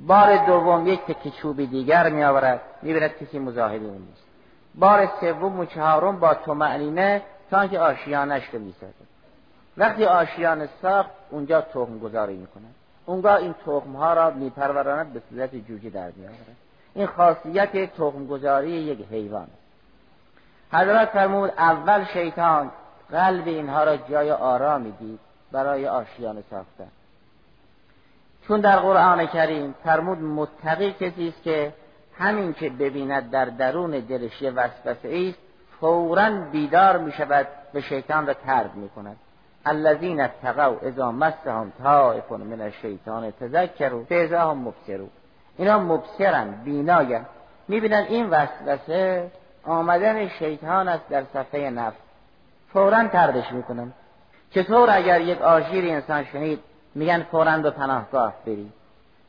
بار 0.00 0.46
دوم 0.46 0.86
یک 0.86 1.00
تکه 1.00 1.30
چوب 1.30 1.56
دیگر 1.56 2.08
می 2.08 2.24
آورد 2.24 2.60
می 2.82 2.92
بیند 2.92 3.10
کسی 3.20 3.38
مزاحم 3.38 3.84
اون 3.84 4.02
نیست. 4.08 4.31
بار 4.74 5.10
سوم 5.20 5.60
و 5.60 5.64
چهارم 5.64 6.20
با 6.20 6.54
معنینه 6.54 7.22
تا 7.50 7.66
که 7.66 7.80
آشیانش 7.80 8.42
رو 8.52 8.58
می 8.58 8.74
وقتی 9.76 10.04
آشیان 10.04 10.68
ساخت 10.82 11.10
اونجا 11.30 11.60
تخم 11.60 11.98
گذاری 11.98 12.36
می 12.36 12.46
کند 12.46 12.74
اونگاه 13.06 13.36
این 13.36 13.54
تخم 13.66 13.92
ها 13.92 14.14
را 14.14 14.30
می 14.30 14.50
پروراند 14.50 15.12
به 15.12 15.22
صورت 15.30 15.54
جوجه 15.54 15.90
در 15.90 16.10
می 16.16 16.26
آورد 16.26 16.56
این 16.94 17.06
خاصیت 17.06 17.94
تخم 17.94 18.26
گذاری 18.26 18.70
یک 18.70 19.06
حیوان. 19.10 19.46
حضرت 20.72 21.08
فرمود 21.08 21.52
اول 21.58 22.04
شیطان 22.04 22.70
قلب 23.10 23.46
اینها 23.46 23.84
را 23.84 23.96
جای 23.96 24.30
آرامی 24.30 24.92
دید 24.92 25.20
برای 25.52 25.88
آشیان 25.88 26.42
ساختن. 26.50 26.88
چون 28.48 28.60
در 28.60 28.78
قرآن 28.78 29.26
کریم 29.26 29.74
فرمود 29.84 30.18
متقی 30.18 30.92
کسی 30.92 31.28
است 31.28 31.42
که 31.42 31.72
همین 32.18 32.52
که 32.52 32.70
ببیند 32.70 33.30
در 33.30 33.44
درون 33.44 33.90
دلش 33.90 34.42
یه 34.42 34.50
وسوسه 34.50 35.28
است 35.28 35.38
فورا 35.80 36.30
بیدار 36.52 36.98
می 36.98 37.12
شود 37.12 37.46
به 37.72 37.80
شیطان 37.80 38.26
را 38.26 38.34
ترد 38.34 38.74
می 38.74 38.88
کند 38.88 39.16
الذین 39.66 40.20
اتقوا 40.20 40.76
اذا 40.82 41.12
مسهم 41.12 41.72
طائف 41.82 42.32
من 42.32 42.60
الشیطان 42.60 43.30
تذکروا 43.30 44.04
فاذا 44.04 44.50
هم 44.50 44.58
مبصرون. 44.58 45.10
اینا 45.58 45.78
مبصرن 45.78 46.50
بیناین 46.64 47.20
می‌بینن 47.68 48.04
این 48.08 48.30
وسوسه 48.30 49.30
آمدن 49.64 50.28
شیطان 50.28 50.88
است 50.88 51.08
در 51.08 51.24
صفحه 51.32 51.70
نفس. 51.70 51.96
فورا 52.72 53.08
تردش 53.08 53.52
می‌کنن. 53.52 53.92
چطور 54.50 54.90
اگر 54.90 55.20
یک 55.20 55.42
آژیر 55.42 55.84
انسان 55.84 56.24
شنید 56.24 56.60
میگن 56.94 57.22
فورا 57.22 57.58
به 57.58 57.70
پناهگاه 57.70 58.34
بری 58.46 58.72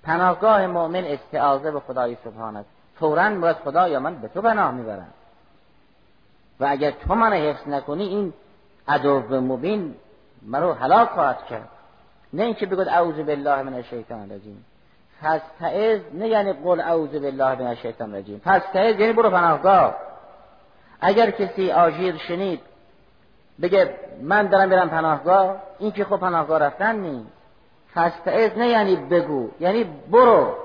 پناهگاه 0.04 0.68
مؤمن 0.68 1.06
استعاذه 1.06 1.72
به 1.72 1.80
خدای 1.80 2.18
سبحان 2.24 2.56
است. 2.56 2.70
فورا 3.00 3.30
باید 3.30 3.56
خدا 3.56 3.88
یا 3.88 4.00
من 4.00 4.16
به 4.16 4.28
تو 4.28 4.42
پناه 4.42 4.72
می‌برم. 4.72 5.14
و 6.60 6.66
اگر 6.70 6.92
تو 6.92 7.16
من 7.16 7.34
حفظ 7.34 7.68
نکنی 7.68 8.04
این 8.04 8.34
عدو 8.88 9.42
مبین 9.42 9.96
مرو 10.42 10.74
هلاک 10.74 11.10
خواهد 11.10 11.46
کرد. 11.46 11.70
نه 12.34 12.44
اینکه 12.44 12.66
بگود 12.66 12.88
اعوذ 12.88 13.16
بالله 13.16 13.64
من 13.64 13.74
الشیطان 13.74 14.22
الرجیم. 14.22 14.66
فستعذ 15.22 16.00
نه 16.14 16.28
یعنی 16.28 16.54
قول 16.54 16.82
اعوذ 16.82 17.12
بالله 17.12 17.56
من 17.56 17.68
الشیطان 17.68 18.14
الرجیم. 18.14 18.42
فستعذ 18.46 19.00
یعنی 19.00 19.14
برو 19.14 19.30
پناهگاه. 19.30 19.96
اگر 21.02 21.32
کسی 21.32 21.72
آژیر 21.72 22.18
شنید 22.18 22.62
بگه 23.62 23.96
من 24.22 24.48
دارم 24.48 24.70
برم 24.70 24.90
پناهگاه 24.90 25.56
این 25.80 25.92
که 25.92 26.06
خب 26.06 26.18
پناهگاه 26.18 26.60
رفتن 26.60 26.96
نیست. 26.96 27.43
فستعذ 27.96 28.58
نه 28.58 28.68
یعنی 28.68 28.96
بگو 28.96 29.50
یعنی 29.60 29.84
برو. 30.12 30.56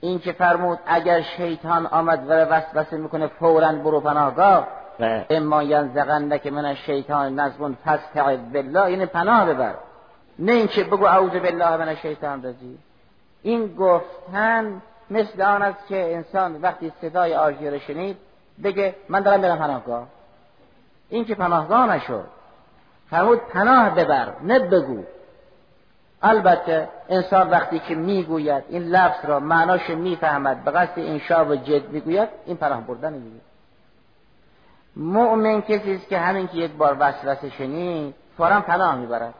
این 0.00 0.18
که 0.18 0.32
فرمود 0.32 0.78
اگر 0.86 1.20
شیطان 1.20 1.86
آمد 1.86 2.30
و 2.30 2.32
وسوسه 2.32 2.96
می‌کنه 2.96 3.26
فورا 3.26 3.72
برو 3.72 4.00
پناهگاه. 4.00 4.68
و 5.00 5.24
اما 5.30 5.62
ینزغنک 5.62 6.46
من 6.46 6.64
الشیطان 6.64 7.40
نزغون 7.40 7.76
فاستعذ 7.84 8.38
بالله 8.38 8.90
یعنی 8.90 9.06
پناه 9.06 9.46
ببر. 9.46 9.74
نه 10.38 10.52
اینکه 10.52 10.84
بگو 10.84 11.04
اعوذ 11.04 11.30
بالله 11.30 11.76
من 11.76 11.88
الشیطان 11.88 12.42
رجیم 12.42 12.78
این 13.42 13.76
گفتن 13.76 14.82
مثل 15.10 15.42
آن 15.42 15.62
است 15.62 15.86
که 15.88 16.14
انسان 16.14 16.62
وقتی 16.62 16.92
صدای 17.00 17.34
آژیر 17.34 17.78
شنید 17.78 18.16
بگه 18.64 18.94
من 19.08 19.20
دارم 19.20 19.40
برم 19.40 19.58
پناهگاه. 19.58 20.06
این 21.08 21.24
که 21.24 21.34
پناهگاه 21.34 21.94
نشد. 21.94 22.24
فرمود 23.10 23.38
پناه 23.38 23.94
ببر 23.94 24.32
نه 24.42 24.58
بگو. 24.58 25.04
البته 26.26 26.88
انسان 27.08 27.50
وقتی 27.50 27.78
که 27.78 27.94
می‌گوید 27.94 28.64
این 28.68 28.82
لفظ 28.82 29.24
را 29.24 29.40
معناش 29.40 29.90
می‌فهمد 29.90 30.64
به 30.64 30.70
قصد 30.70 30.98
انشا 30.98 31.44
و 31.44 31.56
جد 31.56 31.88
می‌گوید 31.90 32.28
این 32.46 32.56
پناه 32.56 32.80
بردن 32.80 33.12
می‌گوید. 33.12 33.42
مؤمن 34.96 35.60
کسی 35.60 35.94
است 35.94 36.08
که 36.08 36.18
همین 36.18 36.48
که 36.48 36.56
یک 36.56 36.72
بار 36.72 36.96
وسوسه 37.00 37.50
شنید 37.50 38.14
فورا 38.36 38.60
پناه 38.60 38.96
می‌برد. 38.96 39.34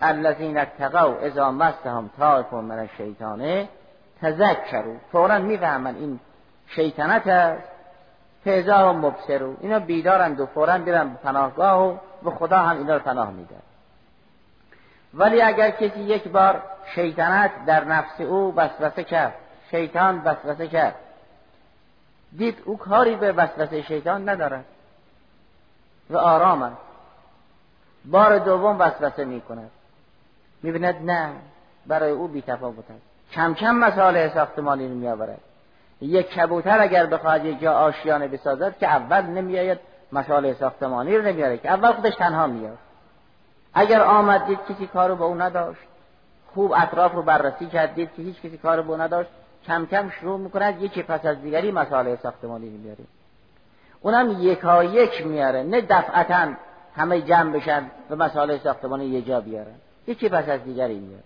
الذین 0.00 0.58
اتقوا 0.58 1.14
اذا 1.14 1.50
مسهم 1.50 2.10
طائف 2.18 2.52
من 2.52 2.78
الشیطان 2.78 3.68
تذکروا. 4.22 4.94
فورا 5.12 5.38
می‌فهمن 5.38 5.94
این 5.94 6.20
شیطنت 6.66 7.26
است 7.26 7.68
فیضا 8.44 8.90
و 8.90 8.92
مبصرو 8.92 9.56
اینا 9.60 9.78
بیدارند 9.78 10.40
و 10.40 10.46
فورا 10.46 10.78
بیرن 10.78 11.16
پناهگاه 11.22 11.88
و 11.88 11.96
به 12.22 12.30
خدا 12.30 12.58
هم 12.58 12.78
اینا 12.78 12.94
رو 12.94 13.00
پناه 13.00 13.30
میده 13.30 13.54
ولی 15.14 15.42
اگر 15.42 15.70
کسی 15.70 16.00
یک 16.00 16.28
بار 16.28 16.62
شیطنت 16.94 17.50
در 17.66 17.84
نفس 17.84 18.20
او 18.20 18.54
وسوسه 18.56 19.04
کرد 19.04 19.34
شیطان 19.70 20.22
وسوسه 20.24 20.68
کرد 20.68 20.94
دید 22.36 22.62
او 22.64 22.76
کاری 22.76 23.16
به 23.16 23.32
وسوسه 23.32 23.82
شیطان 23.82 24.28
ندارد 24.28 24.64
و 26.10 26.16
آرام 26.16 26.62
است. 26.62 26.76
بار 28.04 28.38
دوم 28.38 28.78
وسوسه 28.78 29.24
می 29.24 29.40
کند 29.40 29.70
می 30.62 30.72
بیند 30.72 31.10
نه 31.10 31.30
برای 31.86 32.10
او 32.10 32.28
بی 32.28 32.42
تفاوت 32.42 32.90
است. 32.90 33.02
کم 33.32 33.54
کم 33.54 33.74
مسائل 33.74 34.28
ساختمانی 34.28 34.88
رو 34.88 34.94
می 34.94 35.08
آورد 35.08 35.40
یک 36.00 36.30
کبوتر 36.30 36.80
اگر 36.80 37.06
بخواهد 37.06 37.44
یک 37.44 37.60
جا 37.60 37.72
آشیانه 37.72 38.28
بسازد 38.28 38.78
که 38.78 38.88
اول 38.88 39.22
نمیآید 39.22 39.78
مسائل 40.12 40.52
ساختمانی 40.52 41.16
رو 41.16 41.24
نمیاره 41.24 41.58
که 41.58 41.70
اول 41.70 41.92
خودش 41.92 42.14
تنها 42.14 42.46
میاد 42.46 42.78
اگر 43.78 44.02
آمد 44.02 44.46
دید 44.46 44.58
کسی 44.68 44.86
کارو 44.86 45.16
به 45.16 45.24
او 45.24 45.34
نداشت 45.34 45.80
خوب 46.54 46.72
اطراف 46.76 47.12
رو 47.12 47.22
بررسی 47.22 47.66
کرد 47.66 47.94
دید 47.94 48.10
که 48.16 48.22
هیچ 48.22 48.36
کسی 48.36 48.58
کارو 48.58 48.82
به 48.82 48.90
او 48.90 49.00
نداشت 49.00 49.30
کم 49.66 49.86
کم 49.86 50.10
شروع 50.10 50.38
می‌کند 50.38 50.82
یکی 50.82 51.02
پس 51.02 51.26
از 51.26 51.42
دیگری 51.42 51.72
مسائل 51.72 52.16
ساختمانی 52.16 52.68
میاره 52.68 53.04
اونم 54.00 54.36
یکا 54.40 54.84
یک 54.84 55.26
میاره 55.26 55.62
نه 55.62 55.80
دفعتا 55.80 56.48
همه 56.96 57.20
جمع 57.22 57.52
بشن 57.52 57.90
و 58.10 58.16
مسائل 58.16 58.58
ساختمانی 58.58 59.04
یه 59.04 59.22
جا 59.22 59.40
بیارن 59.40 59.74
یکی 60.06 60.28
پس 60.28 60.48
از 60.48 60.64
دیگری 60.64 60.98
میاره. 60.98 61.24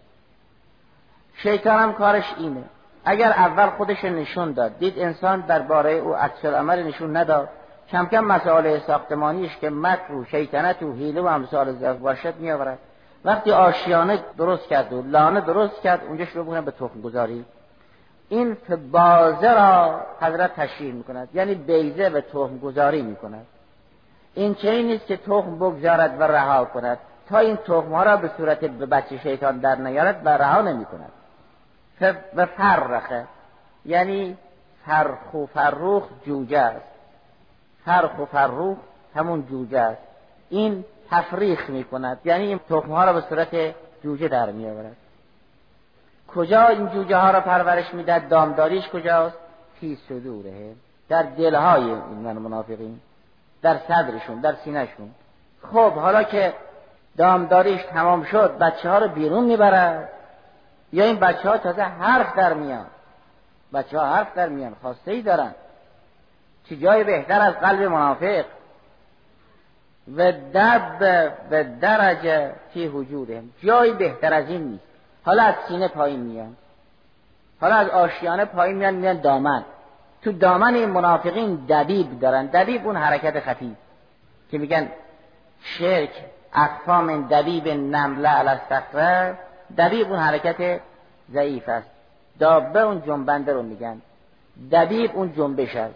شیطان 1.36 1.82
هم 1.82 1.92
کارش 1.92 2.34
اینه 2.38 2.64
اگر 3.04 3.32
اول 3.32 3.66
خودش 3.66 4.04
نشون 4.04 4.52
داد 4.52 4.78
دید 4.78 4.98
انسان 4.98 5.40
درباره 5.40 5.92
او 5.92 6.16
اکثر 6.16 6.54
عمل 6.54 6.82
نشون 6.82 7.16
نداد 7.16 7.48
کم 7.92 8.06
کم 8.06 8.24
مسائل 8.24 8.78
ساختمانیش 8.78 9.56
که 9.56 9.70
مکر 9.70 10.12
و 10.12 10.24
شیطنت 10.24 10.82
و 10.82 10.92
حیله 10.92 11.20
و 11.20 11.26
امثال 11.26 11.72
باشد 11.92 12.36
میآورد. 12.36 12.78
وقتی 13.24 13.52
آشیانه 13.52 14.18
درست 14.38 14.68
کرد 14.68 14.92
و 14.92 15.02
لانه 15.02 15.40
درست 15.40 15.82
کرد 15.82 16.04
اونجا 16.04 16.24
شروع 16.24 16.60
به 16.60 16.70
تخم 16.70 17.00
گذاری 17.00 17.44
این 18.28 18.56
بازه 18.92 19.54
را 19.54 20.00
حضرت 20.20 20.56
تشریح 20.56 20.94
می 20.94 21.04
کند 21.04 21.28
یعنی 21.34 21.54
بیزه 21.54 22.08
و 22.08 22.20
تخم 22.20 22.58
گذاری 22.58 23.02
می 23.02 23.16
کند 23.16 23.46
این 24.34 24.54
چه 24.54 24.82
نیست 24.82 25.06
که 25.06 25.16
تخم 25.16 25.56
بگذارد 25.58 26.20
و 26.20 26.22
رها 26.22 26.64
کند. 26.64 26.98
تا 27.28 27.38
این 27.38 27.56
تخم 27.56 27.92
ها 27.94 28.02
را 28.02 28.16
به 28.16 28.30
صورت 28.36 28.60
به 28.60 28.86
بچه 28.86 29.18
شیطان 29.18 29.58
در 29.58 29.76
نیارد 29.76 30.20
و 30.24 30.28
رها 30.28 30.62
نمی 30.62 30.84
کند 30.84 31.12
و 32.34 32.46
فرخه. 32.46 33.24
یعنی 33.84 34.36
فرخ 34.86 35.34
و 35.34 35.46
فروخ 35.46 36.02
جوجه 36.26 36.58
است. 36.58 36.89
فرخ 37.84 38.18
و 38.18 38.24
فروخ 38.24 38.78
همون 39.14 39.46
جوجه 39.46 39.78
است. 39.78 40.02
این 40.50 40.84
تفریخ 41.10 41.70
می 41.70 41.84
کند 41.84 42.18
یعنی 42.24 42.46
این 42.46 42.60
تخم 42.70 42.92
ها 42.92 43.04
را 43.04 43.12
به 43.12 43.20
صورت 43.20 43.74
جوجه 44.02 44.28
در 44.28 44.50
می 44.50 44.70
آورد 44.70 44.96
کجا 46.34 46.66
این 46.66 46.88
جوجه 46.88 47.16
ها 47.16 47.30
را 47.30 47.40
پرورش 47.40 47.94
می‌داد 47.94 48.28
دامداریش 48.28 48.88
کجاست؟ 48.88 49.36
فی 49.80 49.98
صدوره. 50.08 50.72
در 51.08 51.22
دلهای 51.22 51.82
این 51.82 52.18
من 52.24 52.32
منافقین. 52.32 53.00
در 53.62 53.78
صدرشون 53.88 54.40
در 54.40 54.54
سینهشون. 54.54 55.10
خب 55.62 55.92
حالا 55.92 56.22
که 56.22 56.54
دامداریش 57.16 57.82
تمام 57.82 58.24
شد 58.24 58.58
بچه 58.58 58.90
ها 58.90 58.98
رو 58.98 59.08
بیرون 59.08 59.44
می‌برد 59.44 60.08
یا 60.92 61.04
این 61.04 61.16
بچه 61.16 61.48
ها 61.48 61.58
تازه 61.58 61.82
حرف 61.82 62.36
در 62.36 62.52
میان. 62.52 62.86
بچه 63.72 63.98
ها 63.98 64.06
حرف 64.06 64.34
در 64.34 64.48
میان 64.48 64.76
خواسته 64.82 65.10
ای 65.10 65.22
دارن. 65.22 65.54
چه 66.68 66.76
جای 66.76 67.04
بهتر 67.04 67.40
از 67.40 67.54
قلب 67.54 67.82
منافق. 67.82 68.44
و 70.16 70.32
دب 70.54 71.32
و 71.50 71.64
درجه 71.80 72.52
فی 72.72 72.88
وجودهم. 72.88 73.50
جای 73.62 73.92
بهتر 73.92 74.34
از 74.34 74.48
این 74.48 74.62
نیست. 74.62 74.84
حالا 75.24 75.42
از 75.42 75.54
سینه 75.68 75.88
پایین 75.88 76.20
میان. 76.20 76.56
حالا 77.60 77.74
از 77.74 77.88
آشیانه 77.88 78.44
پایین 78.44 78.76
میان 78.76 78.94
میان 78.94 79.20
دامن. 79.20 79.64
تو 80.22 80.32
دامن 80.32 80.74
این 80.74 80.90
منافقین 80.90 81.54
دبیب 81.68 82.20
دارن. 82.20 82.46
دبیب 82.46 82.86
اون 82.86 82.96
حرکت 82.96 83.40
خفیف 83.40 83.76
که 84.50 84.58
میگن 84.58 84.88
شرک 85.62 86.10
اقفام 86.54 87.28
دبیب 87.28 87.68
نمله 87.68 88.28
علی 88.28 88.60
دبیب 89.78 90.10
اون 90.10 90.18
حرکت 90.18 90.80
ضعیف 91.32 91.68
است. 91.68 91.90
دابه 92.38 92.80
اون 92.80 93.02
جنبنده 93.02 93.52
رو 93.52 93.62
میگن. 93.62 94.02
دبیب 94.72 95.10
اون 95.14 95.32
جنبش 95.32 95.76
است. 95.76 95.94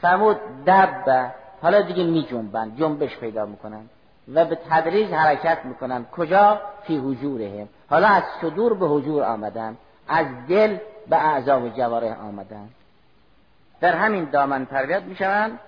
فرمود 0.00 0.36
دبه 0.66 1.30
حالا 1.62 1.80
دیگه 1.80 2.04
می 2.04 2.22
جنبن 2.22 2.72
جنبش 2.76 3.16
پیدا 3.16 3.46
می‌کنن 3.46 3.88
و 4.34 4.44
به 4.44 4.58
تدریج 4.70 5.10
حرکت 5.12 5.64
می‌کنن. 5.64 6.04
کجا؟ 6.04 6.60
فی 6.82 6.98
حجورهم. 6.98 7.68
حالا 7.90 8.08
از 8.08 8.22
صدور 8.40 8.74
به 8.74 8.88
حجور 8.88 9.22
آمدن 9.24 9.76
از 10.08 10.26
دل 10.48 10.76
به 11.08 11.16
اعضا 11.16 11.60
و 11.60 11.68
جواره 11.68 12.14
آمدن. 12.14 12.68
در 13.80 13.94
همین 13.96 14.24
دامن 14.24 14.66
تربیت 14.66 15.02
می‌شوند. 15.02 15.58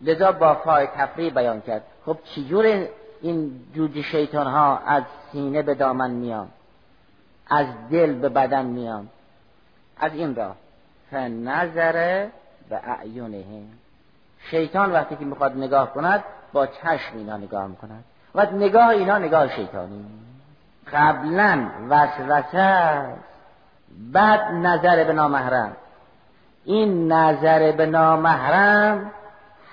لذا 0.00 0.32
با 0.32 0.54
فای 0.54 0.86
تفریح 0.86 1.34
بیان 1.34 1.60
کرد. 1.60 1.82
خب 2.06 2.18
چجور 2.24 2.86
این 3.20 3.60
جوج 3.74 4.00
شیطان 4.00 4.46
ها 4.46 4.78
از 4.78 5.02
سینه 5.32 5.62
به 5.62 5.74
دامن 5.74 6.10
میان؟ 6.10 6.48
از 7.50 7.66
دل 7.90 8.12
به 8.12 8.28
بدن 8.28 8.66
میان؟ 8.66 9.08
از 9.96 10.14
این 10.14 10.34
راه. 10.34 10.56
فنظر 11.10 12.26
به 12.70 12.80
اعیونهم 12.84 13.68
شیطان 14.50 14.92
وقتی 14.92 15.16
که 15.16 15.24
می‌خواد 15.24 15.56
نگاه 15.56 15.92
کند 15.92 16.24
با 16.52 16.66
چشم 16.66 17.16
اینا 17.16 17.36
نگاه 17.36 17.66
می‌کند. 17.66 18.04
و 18.34 18.46
نگاه 18.46 18.88
اینا 18.88 19.18
نگاه 19.18 19.48
شیطانی. 19.48 20.04
قبلا 20.92 21.66
وسوسه 21.88 23.04
بعد 24.12 24.40
نظر 24.40 25.04
به 25.04 25.12
نامحرم. 25.12 25.76
این 26.64 27.12
نظر 27.12 27.72
به 27.72 27.86
نامحرم 27.86 29.10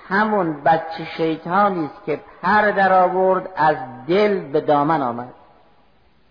همون 0.10 0.63
بچه 0.63 1.05
شیطانی 1.17 1.86
است 1.86 2.05
که 2.05 2.19
پر 2.41 2.71
در 2.71 3.03
آورد 3.03 3.49
از 3.55 3.75
دل 4.07 4.51
به 4.51 4.62
دامن 4.62 5.01
آمد. 5.01 5.33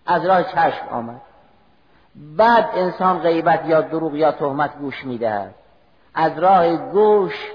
از 0.06 0.26
راه 0.26 0.42
چشم 0.42 0.88
آمد. 0.90 1.20
بعد 2.36 2.68
انسان 2.74 3.18
غیبت 3.18 3.66
یا 3.66 3.80
دروغ 3.80 4.14
یا 4.14 4.32
تهمت 4.32 4.78
گوش 4.78 5.04
می‌دهد. 5.04 5.54
از 6.16 6.38
راه 6.38 6.76
گوش 6.76 7.52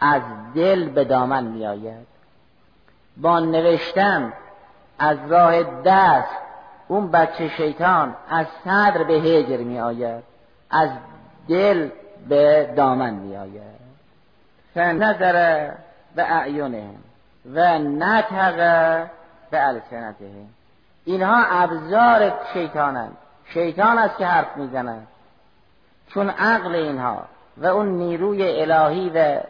از 0.00 0.22
دل 0.54 0.88
به 0.88 1.04
دامن 1.04 1.44
میآید. 1.44 2.06
با 3.16 3.40
نوشتن 3.40 4.32
از 4.98 5.18
راه 5.28 5.62
دست 5.84 6.36
اون 6.88 7.10
بچه 7.10 7.48
شیطان 7.48 8.14
از 8.30 8.46
صدر 8.64 9.04
به 9.04 9.12
هجر 9.14 9.56
می 9.56 9.80
آید 9.80 10.24
از 10.70 10.90
دل 11.48 11.88
به 12.28 12.72
دامن 12.76 13.14
می 13.14 13.36
آید 13.36 13.74
فنظر 14.74 15.70
به 16.14 16.32
اعیونه 16.32 16.90
و 17.54 17.78
نتق 17.78 18.56
به 19.50 19.66
السنته 19.66 20.30
اینها 21.04 21.44
ابزار 21.44 22.32
شیطانند. 22.52 23.16
شیطان 23.44 23.98
است 23.98 24.18
که 24.18 24.26
حرف 24.26 24.56
می‌زند. 24.56 25.06
چون 26.08 26.30
عقل 26.30 26.74
اینها 26.74 27.24
و 27.56 27.66
اون 27.66 27.88
نیروی 27.88 28.60
الهی 28.60 29.10
و 29.14 29.40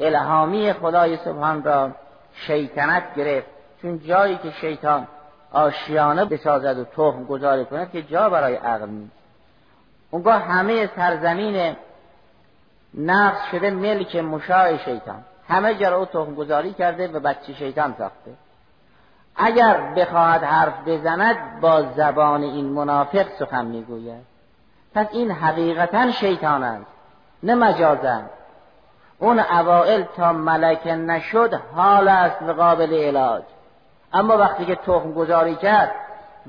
الهامی 0.00 0.72
خدای 0.72 1.16
سبحان 1.16 1.62
را 1.62 1.90
شیطنت 2.34 3.14
گرفت. 3.14 3.46
چون 3.82 3.98
جایی 3.98 4.36
که 4.36 4.50
شیطان 4.50 5.06
آشیانه 5.52 6.24
بسازد 6.24 6.78
و 6.78 6.84
تخم 6.84 7.24
گذاری 7.24 7.64
کند 7.64 7.90
که 7.92 8.02
جا 8.02 8.28
برای 8.28 8.54
عقل 8.54 8.88
نیست. 8.88 9.12
اونگاه 10.10 10.42
همه 10.42 10.90
سرزمین 10.96 11.76
نفس 12.94 13.50
شده 13.50 13.70
ملک 13.70 14.16
مشاع 14.16 14.76
شیطان. 14.76 15.24
همه 15.48 15.74
جا 15.74 15.96
او 15.96 16.04
تخم 16.04 16.34
گذاری 16.34 16.72
کرده 16.72 17.08
و 17.08 17.20
بچه 17.20 17.54
شیطان 17.54 17.94
ساخته. 17.98 18.30
اگر 19.36 19.80
بخواهد 19.96 20.42
حرف 20.44 20.74
بزند 20.86 21.60
با 21.60 21.82
زبان 21.82 22.42
این 22.42 22.66
منافق 22.66 23.26
سخن 23.38 23.64
می‌گوید. 23.64 24.22
پس 24.94 25.06
این 25.12 25.30
حقیقتا 25.30 26.10
شیطان 26.10 26.62
است. 26.62 26.97
نه 27.42 27.54
مجازن. 27.54 28.22
اون 29.18 29.38
اوائل 29.38 30.02
تا 30.16 30.32
ملکه 30.32 30.94
نشد 30.94 31.54
حال 31.74 32.08
است 32.08 32.42
و 32.42 32.52
قابل 32.52 32.94
علاج. 32.94 33.42
اما 34.12 34.36
وقتی 34.36 34.64
که 34.64 34.74
تخم 34.74 35.12
گذاری 35.12 35.54
کرد 35.54 35.90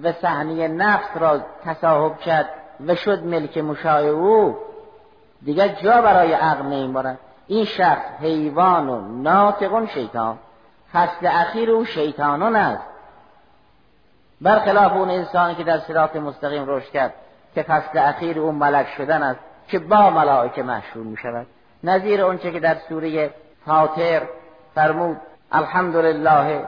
و 0.04 0.12
صحنه 0.12 0.67
نفس 0.67 1.10
را 1.15 1.39
تصاحب 1.65 2.19
کرد 2.19 2.49
و 2.88 2.95
شد 2.95 3.23
ملک 3.23 3.58
مشاع 3.58 4.02
او 4.02 4.58
دیگر 5.41 5.67
جا 5.67 6.02
برای 6.02 6.34
عقل 6.34 6.65
نمیمارد 6.65 7.17
این 7.47 7.65
شخص 7.65 8.06
حیوان 8.19 8.89
و 8.89 9.21
ناطقون 9.21 9.88
شیطان. 9.88 10.38
فصل 10.93 11.28
اخیر 11.28 11.71
او 11.71 11.86
شیطانون 11.86 12.56
است. 12.56 12.84
برخلاف 14.41 14.93
اون 14.93 15.10
انسانی 15.10 15.56
که 15.56 15.63
در 15.63 15.80
صراط 15.80 16.15
مستقیم 16.15 16.63
رشد 16.67 16.91
کرد 16.91 17.13
که 17.56 17.63
فصل 17.63 17.97
اخیر 17.97 18.39
او 18.39 18.52
ملک 18.52 18.88
شدن 18.97 19.23
است 19.23 19.39
که 19.69 19.79
با 19.79 20.10
ملائکه 20.10 20.63
مشهور 20.63 21.05
می 21.05 21.17
شود 21.17 21.47
نظیر 21.84 22.21
اونچه 22.21 22.51
که 22.51 22.60
در 22.60 22.75
سوره 22.89 23.29
فاطر 23.65 24.21
فرمود 24.75 25.17
الحمدلله 25.51 26.65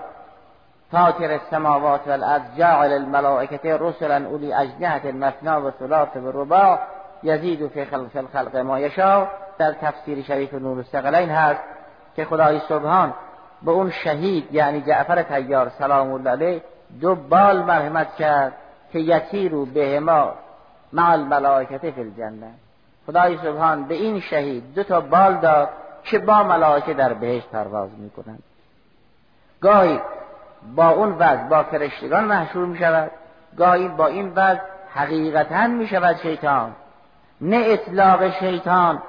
فاطر 0.91 1.31
السماوات 1.31 2.07
والارض 2.07 2.41
جاعل 2.57 2.93
الملائکه 2.93 3.77
رسلا 3.77 4.27
اولی 4.27 4.53
اجنحه 4.53 5.11
مثنا 5.11 5.67
و 5.67 5.71
ثلاث 5.71 6.15
و 6.15 6.31
رباع 6.31 6.79
یزید 7.23 7.67
فی 7.67 7.85
خلق 7.85 8.15
الخلق 8.15 8.57
ما 8.57 8.79
یشاء. 8.79 9.25
در 9.57 9.71
تفسیر 9.71 10.23
شریف 10.23 10.53
نور 10.53 10.77
الثقلین 10.77 11.29
هست 11.29 11.61
که 12.15 12.25
خدای 12.25 12.59
سبحان 12.59 13.13
به 13.61 13.71
اون 13.71 13.89
شهید 13.89 14.47
یعنی 14.51 14.81
جعفر 14.81 15.23
تیار 15.23 15.69
سلام 15.69 16.11
الله 16.11 16.29
علیه 16.29 16.61
دو 17.01 17.15
بال 17.15 17.63
مرحمت 17.63 18.15
کرد 18.15 18.53
که 18.91 18.99
یتیرو 18.99 19.65
به 19.65 19.99
ما 19.99 20.33
مع 20.93 21.11
الملائکه 21.11 21.77
فی 21.77 22.01
الجنه 22.01 22.51
خدای 23.07 23.37
سبحان 23.37 23.83
به 23.83 23.95
این 23.95 24.19
شهید 24.19 24.73
دو 24.75 24.83
تا 24.83 25.01
بال 25.01 25.37
داد 25.37 25.69
که 26.03 26.19
با 26.19 26.43
ملائکه 26.43 26.93
در 26.93 27.13
بهشت 27.13 27.47
پرواز 27.47 27.89
می‌کنند. 27.97 28.43
گاهی 29.61 29.99
با 30.75 30.89
اون 30.89 31.11
وضع 31.11 31.43
با 31.43 31.63
فرشتگان 31.63 32.23
محشور 32.23 32.65
می 32.65 32.77
شود 32.77 33.11
گاهی 33.57 33.87
با 33.87 34.07
این 34.07 34.29
وضع 34.35 34.59
حقیقتا 34.93 35.67
می 35.67 35.87
شود 35.87 36.15
شیطان. 36.15 36.75
نه 37.41 37.61
اطلاق 37.65 38.29
شیطان 38.39 39.01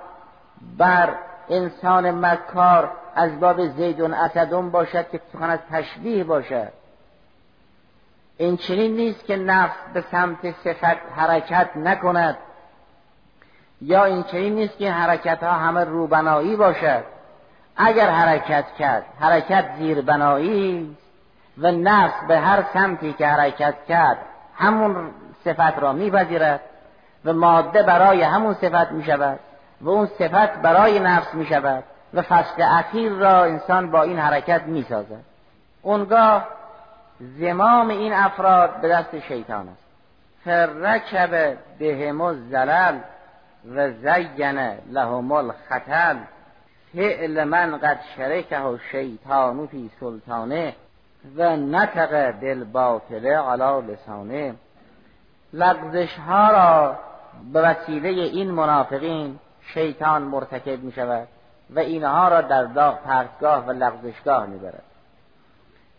بر 0.78 1.09
انسان 1.50 2.26
مکار 2.26 2.90
از 3.14 3.40
باب 3.40 3.68
زیدون 3.68 4.14
اسدون 4.14 4.70
باشد 4.70 5.11
که 5.11 5.20
سخن 5.33 5.50
از 5.50 5.59
تشبیه 5.70 6.24
باشد. 6.24 6.72
این 8.37 8.57
چنین 8.57 8.96
نیست 8.96 9.24
که 9.24 9.37
نفس 9.37 9.76
به 9.94 10.05
سمت 10.11 10.50
صفت 10.64 11.12
حرکت 11.16 11.76
نکند. 11.76 12.37
یا 13.83 14.05
این 14.05 14.23
چنین 14.23 14.55
نیست 14.55 14.79
که 14.79 14.90
حرکت 14.90 15.42
ها 15.42 15.53
همه 15.53 15.85
روبنایی 15.85 16.57
باشد. 16.57 17.05
اگر 17.77 18.11
حرکت 18.11 18.64
کرد 18.79 19.05
حرکت 19.21 19.64
زیر 19.79 20.01
بنایی 20.01 20.97
و 21.59 21.71
نفس 21.71 22.14
به 22.29 22.38
هر 22.38 22.64
سمتی 22.73 23.12
که 23.12 23.27
حرکت 23.27 23.75
کرد 23.88 24.18
همون 24.57 25.11
صفت 25.45 25.79
را 25.79 25.92
میپذیرد 25.92 26.61
و 27.25 27.33
ماده 27.33 27.83
برای 27.83 28.23
همون 28.23 28.55
صفت 28.55 28.92
می 28.92 29.05
شود 29.05 29.40
و 29.81 29.88
اون 29.88 30.07
صفت 30.07 30.53
برای 30.53 31.01
نفس 31.01 31.35
می 31.35 31.47
شود 31.47 31.85
و 32.14 32.23
فصل 32.23 32.62
اخیر 32.62 33.12
را 33.12 33.45
انسان 33.45 33.90
با 33.90 34.03
این 34.03 34.18
حرکت 34.18 34.62
می 34.62 34.87
سازد 34.88 35.25
اونگاه 35.83 36.49
زمام 37.21 37.88
این 37.88 38.12
افراد 38.12 38.81
به 38.81 38.88
دست 38.88 39.18
شیطان 39.29 39.68
است. 39.68 39.83
فرکب 40.45 41.57
بهم 41.79 42.21
الزلل. 42.21 42.99
و 43.70 43.90
زین 43.90 44.59
لهم 44.90 45.33
الخطل 45.33 46.16
فعل 46.92 47.44
من 47.44 47.79
قد 47.79 48.01
شرکه 48.16 48.61
و 48.61 48.79
شیطانو 48.92 49.66
فی 49.66 49.90
سلطانه 50.01 50.75
و 51.37 51.57
نطق 51.57 52.33
باطله 52.72 53.38
علا 53.38 53.81
لسانه. 53.81 54.55
لغزش 55.53 56.18
ها 56.18 56.51
را 56.51 56.98
به 57.53 57.62
وسیله 57.62 58.09
این 58.09 58.51
منافقین 58.51 59.38
شیطان 59.75 60.22
مرتکب 60.22 60.83
می 60.83 60.92
شود 60.92 61.29
و 61.70 61.79
اینها 61.79 62.29
را 62.29 62.40
در 62.40 62.64
داغ 62.64 62.98
پرتگاه 62.98 63.66
و 63.66 63.70
لغزشگاه 63.70 64.46
می 64.46 64.59
برد 64.59 64.83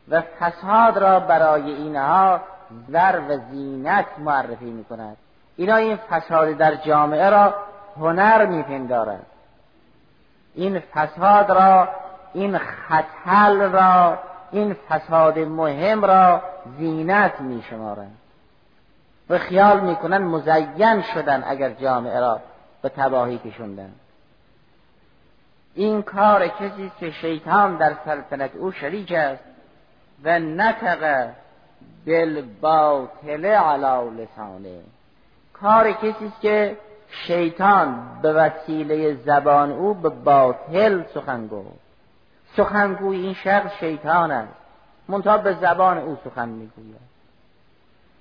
و 0.09 0.21
فساد 0.21 0.97
را 0.97 1.19
برای 1.19 1.71
اینها 1.71 2.41
زر 2.87 3.21
و 3.29 3.37
زینت 3.51 4.05
معرفی 4.19 4.71
می 4.71 4.83
کند 4.83 5.17
اینا 5.57 5.75
این 5.75 5.95
فساد 5.95 6.51
در 6.51 6.75
جامعه 6.75 7.29
را 7.29 7.53
هنر 7.97 8.45
می 8.45 8.63
پندارد 8.63 9.25
این 10.55 10.79
فساد 10.79 11.51
را 11.51 11.89
این 12.33 12.57
خطل 12.57 13.61
را 13.71 14.19
این 14.51 14.73
فساد 14.89 15.39
مهم 15.39 16.05
را 16.05 16.41
زینت 16.77 17.41
می 17.41 17.63
شمارند 17.69 18.17
و 19.29 19.37
خیال 19.37 19.79
می‌کنن 19.79 20.17
مزین 20.17 21.01
شدن 21.01 21.43
اگر 21.47 21.69
جامعه 21.69 22.19
را 22.19 22.39
به 22.81 22.89
تباهی 22.89 23.37
کشوندن. 23.37 23.91
این 25.75 26.01
کار 26.01 26.47
کسی 26.47 26.91
که 26.99 27.11
شیطان 27.11 27.77
در 27.77 27.93
سلطنت 28.05 28.55
او 28.55 28.71
شریک 28.71 29.11
است 29.11 29.43
و 30.23 30.39
نطق 30.39 31.29
بالباطل 32.05 33.45
علی 33.45 34.23
لسانه. 34.23 34.79
کار 35.53 35.91
کسی 35.91 36.31
که 36.41 36.77
شیطان 37.09 37.99
به 38.21 38.33
وسیله 38.33 39.15
زبان 39.15 39.71
او 39.71 39.93
به 39.93 40.09
باطل 40.09 41.03
سخن 41.13 41.47
گفت. 41.47 41.67
سخنگوی 42.57 43.21
این 43.21 43.33
شخص 43.33 43.71
شیطان 43.79 44.31
است. 44.31 44.53
منتها 45.07 45.37
به 45.37 45.53
زبان 45.53 45.97
او 45.97 46.17
سخن 46.25 46.49
می‌گوید. 46.49 47.13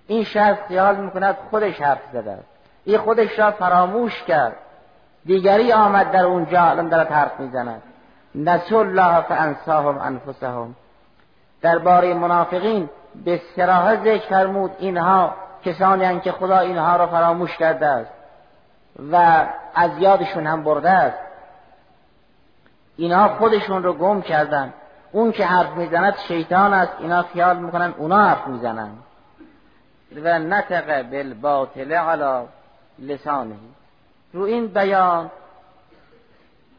این 0.07 0.25
شخص 0.25 0.59
خیال 0.68 0.97
می‌کند 0.97 1.37
خودش 1.51 1.81
حرف 1.81 2.01
زده 2.12 2.33
است. 2.33 2.49
این 2.85 2.99
خودش 2.99 3.38
را 3.38 3.51
فراموش 3.51 4.23
کرد. 4.23 4.57
دیگری 5.25 5.73
آمد 5.73 6.11
در 6.11 6.25
اونجا 6.25 6.62
الان 6.62 6.88
دارد 6.88 7.12
حرف 7.12 7.40
می‌زند. 7.40 7.83
نسو 8.35 8.77
الله 8.77 9.21
فانساهم 9.21 9.99
انفسهم. 9.99 10.75
درباره 11.62 12.14
منافقین 12.14 12.90
به 13.25 13.40
سراحه 13.57 13.97
ذکر 13.97 14.29
فرمود 14.29 14.71
اینها 14.79 15.35
کسانی 15.64 16.20
که 16.20 16.33
خدا 16.33 16.59
اینها 16.59 16.96
را 16.96 17.07
فراموش 17.07 17.57
کرده 17.57 17.87
است 17.87 18.11
و 19.12 19.46
از 19.75 19.90
یادشون 19.98 20.46
هم 20.46 20.64
برده 20.64 20.90
است. 20.90 21.18
اینها 22.96 23.29
خودشون 23.29 23.83
رو 23.83 23.92
گم 23.92 24.22
کردن. 24.22 24.72
اون 25.12 25.33
که 25.33 25.46
حرف 25.46 25.70
می‌زند 25.70 26.16
شیطان 26.29 26.75
است. 26.75 26.92
اینا 26.98 27.22
خیال 27.22 27.57
می‌کنن 27.57 27.94
اونا 27.98 28.25
حرف 28.25 28.46
می‌زنن. 28.46 28.90
و 30.25 30.38
نطق 30.38 31.03
بالباطل 31.11 31.92
علی 31.92 32.46
لسانه. 32.98 33.55
رو 34.33 34.42
این 34.42 34.66
بیان 34.66 35.31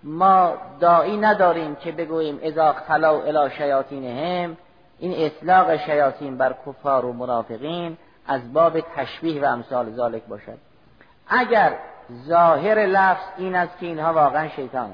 ما 0.03 0.53
دایی 0.79 1.17
نداریم 1.17 1.75
که 1.75 1.91
بگوییم 1.91 2.39
اذا 2.41 2.73
خلا 2.73 3.21
الی 3.21 3.49
شیاطینهم 3.49 4.57
این 4.99 5.25
اطلاق 5.25 5.77
شیاطین 5.77 6.37
بر 6.37 6.55
کفار 6.67 7.05
و 7.05 7.13
منافقین. 7.13 7.97
از 8.27 8.53
باب 8.53 8.79
تشبیه 8.79 9.41
و 9.41 9.45
امثال 9.45 9.91
ذالک 9.91 10.23
باشد. 10.25 10.57
اگر 11.27 11.73
ظاهر 12.27 12.85
لفظ 12.85 13.23
این 13.37 13.55
است 13.55 13.79
که 13.79 13.85
اینها 13.85 14.13
واقعا 14.13 14.47
شیطان 14.47 14.91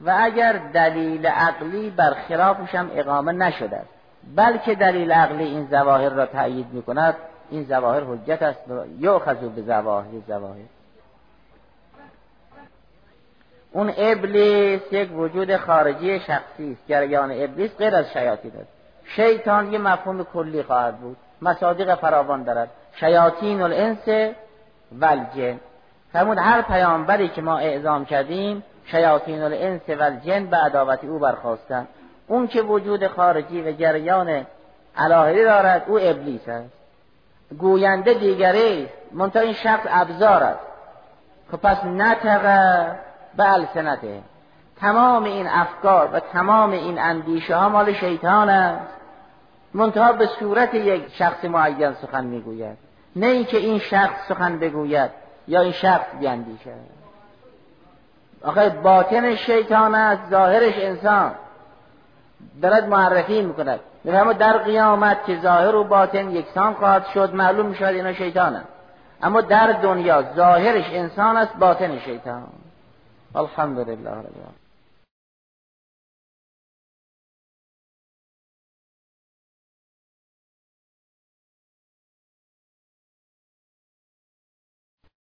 و 0.00 0.16
اگر 0.18 0.52
دلیل 0.72 1.26
عقلی 1.26 1.90
بر 1.90 2.14
خلافش 2.28 2.74
هم 2.74 2.90
اقامه 2.94 3.32
نشده 3.32 3.76
است. 3.76 3.88
بلکه 4.36 4.74
دلیل 4.74 5.12
عقلی 5.12 5.44
این 5.44 5.66
زواهر 5.70 6.08
را 6.08 6.26
تأیید 6.26 6.66
می 6.72 6.82
کند 6.82 7.16
این 7.50 7.64
زواهر 7.64 8.02
حجت 8.04 8.42
است. 8.42 8.60
یؤخذ 8.98 9.36
به 9.36 9.62
زواهر 9.62 10.06
زواهر 10.28 10.56
اون 13.72 13.92
ابلیس 13.96 14.80
یک 14.92 15.12
وجود 15.12 15.56
خارجی 15.56 16.20
شخصی 16.20 16.72
است. 16.72 16.82
جریان 16.88 17.30
ابلیس 17.30 17.76
غیر 17.76 17.94
از 17.96 18.12
شیاطین 18.12 18.52
است. 18.60 18.68
شیطان 19.04 19.72
یه 19.72 19.78
مفهوم 19.78 20.24
کلی 20.24 20.62
خواهد 20.62 20.98
بود. 20.98 21.16
مصادیق 21.42 21.94
فراوان 21.94 22.42
دارد. 22.42 22.70
شیاطین 22.92 23.62
الانس 23.62 24.34
و 24.92 25.04
الجن 25.04 25.60
فرمود 26.12 26.38
هر 26.38 26.62
پیامبری 26.62 27.28
که 27.28 27.42
ما 27.42 27.58
اعزام 27.58 28.04
کردیم 28.04 28.64
شیاطین 28.84 29.42
الانس 29.42 29.80
و 29.88 30.02
الجن 30.02 30.46
به 30.46 30.56
عداوت 30.56 31.04
او 31.04 31.18
برخواستن 31.18 31.88
اون 32.26 32.46
که 32.46 32.62
وجود 32.62 33.06
خارجی 33.06 33.62
و 33.62 33.72
جریان 33.72 34.46
الهی 34.96 35.44
دارد 35.44 35.84
او 35.86 35.98
ابلیس 36.02 36.48
است. 36.48 36.72
گوینده 37.58 38.14
دیگری 38.14 38.88
منتها 39.12 39.42
این 39.42 39.52
شخص 39.52 39.86
ابزار 39.90 40.42
است. 40.42 40.60
خب 41.52 41.56
پس 41.56 41.84
نتقه 41.84 42.98
به 43.36 43.52
السنته. 43.52 44.20
تمام 44.80 45.24
این 45.24 45.46
افکار 45.48 46.10
و 46.12 46.20
تمام 46.20 46.70
این 46.70 46.98
اندیشه 46.98 47.56
ها 47.56 47.68
مال 47.68 47.92
شیطان 47.92 48.48
است. 48.48 48.97
منتها 49.74 50.12
به 50.12 50.26
صورت 50.26 50.74
یک 50.74 51.14
شخص 51.14 51.44
معین 51.44 51.92
سخن 51.92 52.24
می‌گوید. 52.24 52.76
نه 53.16 53.26
اینکه 53.26 53.56
این 53.56 53.78
شخص 53.78 54.28
سخن 54.28 54.58
بگوید 54.58 55.10
یا 55.48 55.60
این 55.60 55.72
شخص 55.72 56.06
بیندیشد 56.20 56.98
آخه 58.44 58.68
باطن 58.68 59.34
شیطان 59.34 59.94
است 59.94 60.30
ظاهرش 60.30 60.74
انسان. 60.76 61.32
دارد 62.62 62.88
معرفی 62.88 63.42
می‌کند. 63.42 63.80
می‌فهمه 64.04 64.34
در 64.34 64.58
قیامت 64.58 65.24
که 65.26 65.40
ظاهر 65.40 65.74
و 65.74 65.84
باطن 65.84 66.30
یکسان 66.30 66.74
خواهد 66.74 67.06
شد 67.06 67.34
معلوم 67.34 67.66
می‌شود 67.66 67.94
اینا 67.94 68.12
شیطانه 68.12 68.62
اما 69.22 69.40
در 69.40 69.72
دنیا 69.72 70.24
ظاهرش 70.36 70.84
انسان 70.92 71.36
است 71.36 71.56
باطن 71.56 71.98
شیطان. 71.98 72.46
الحمدلله 73.34 74.10
رب 74.10 74.57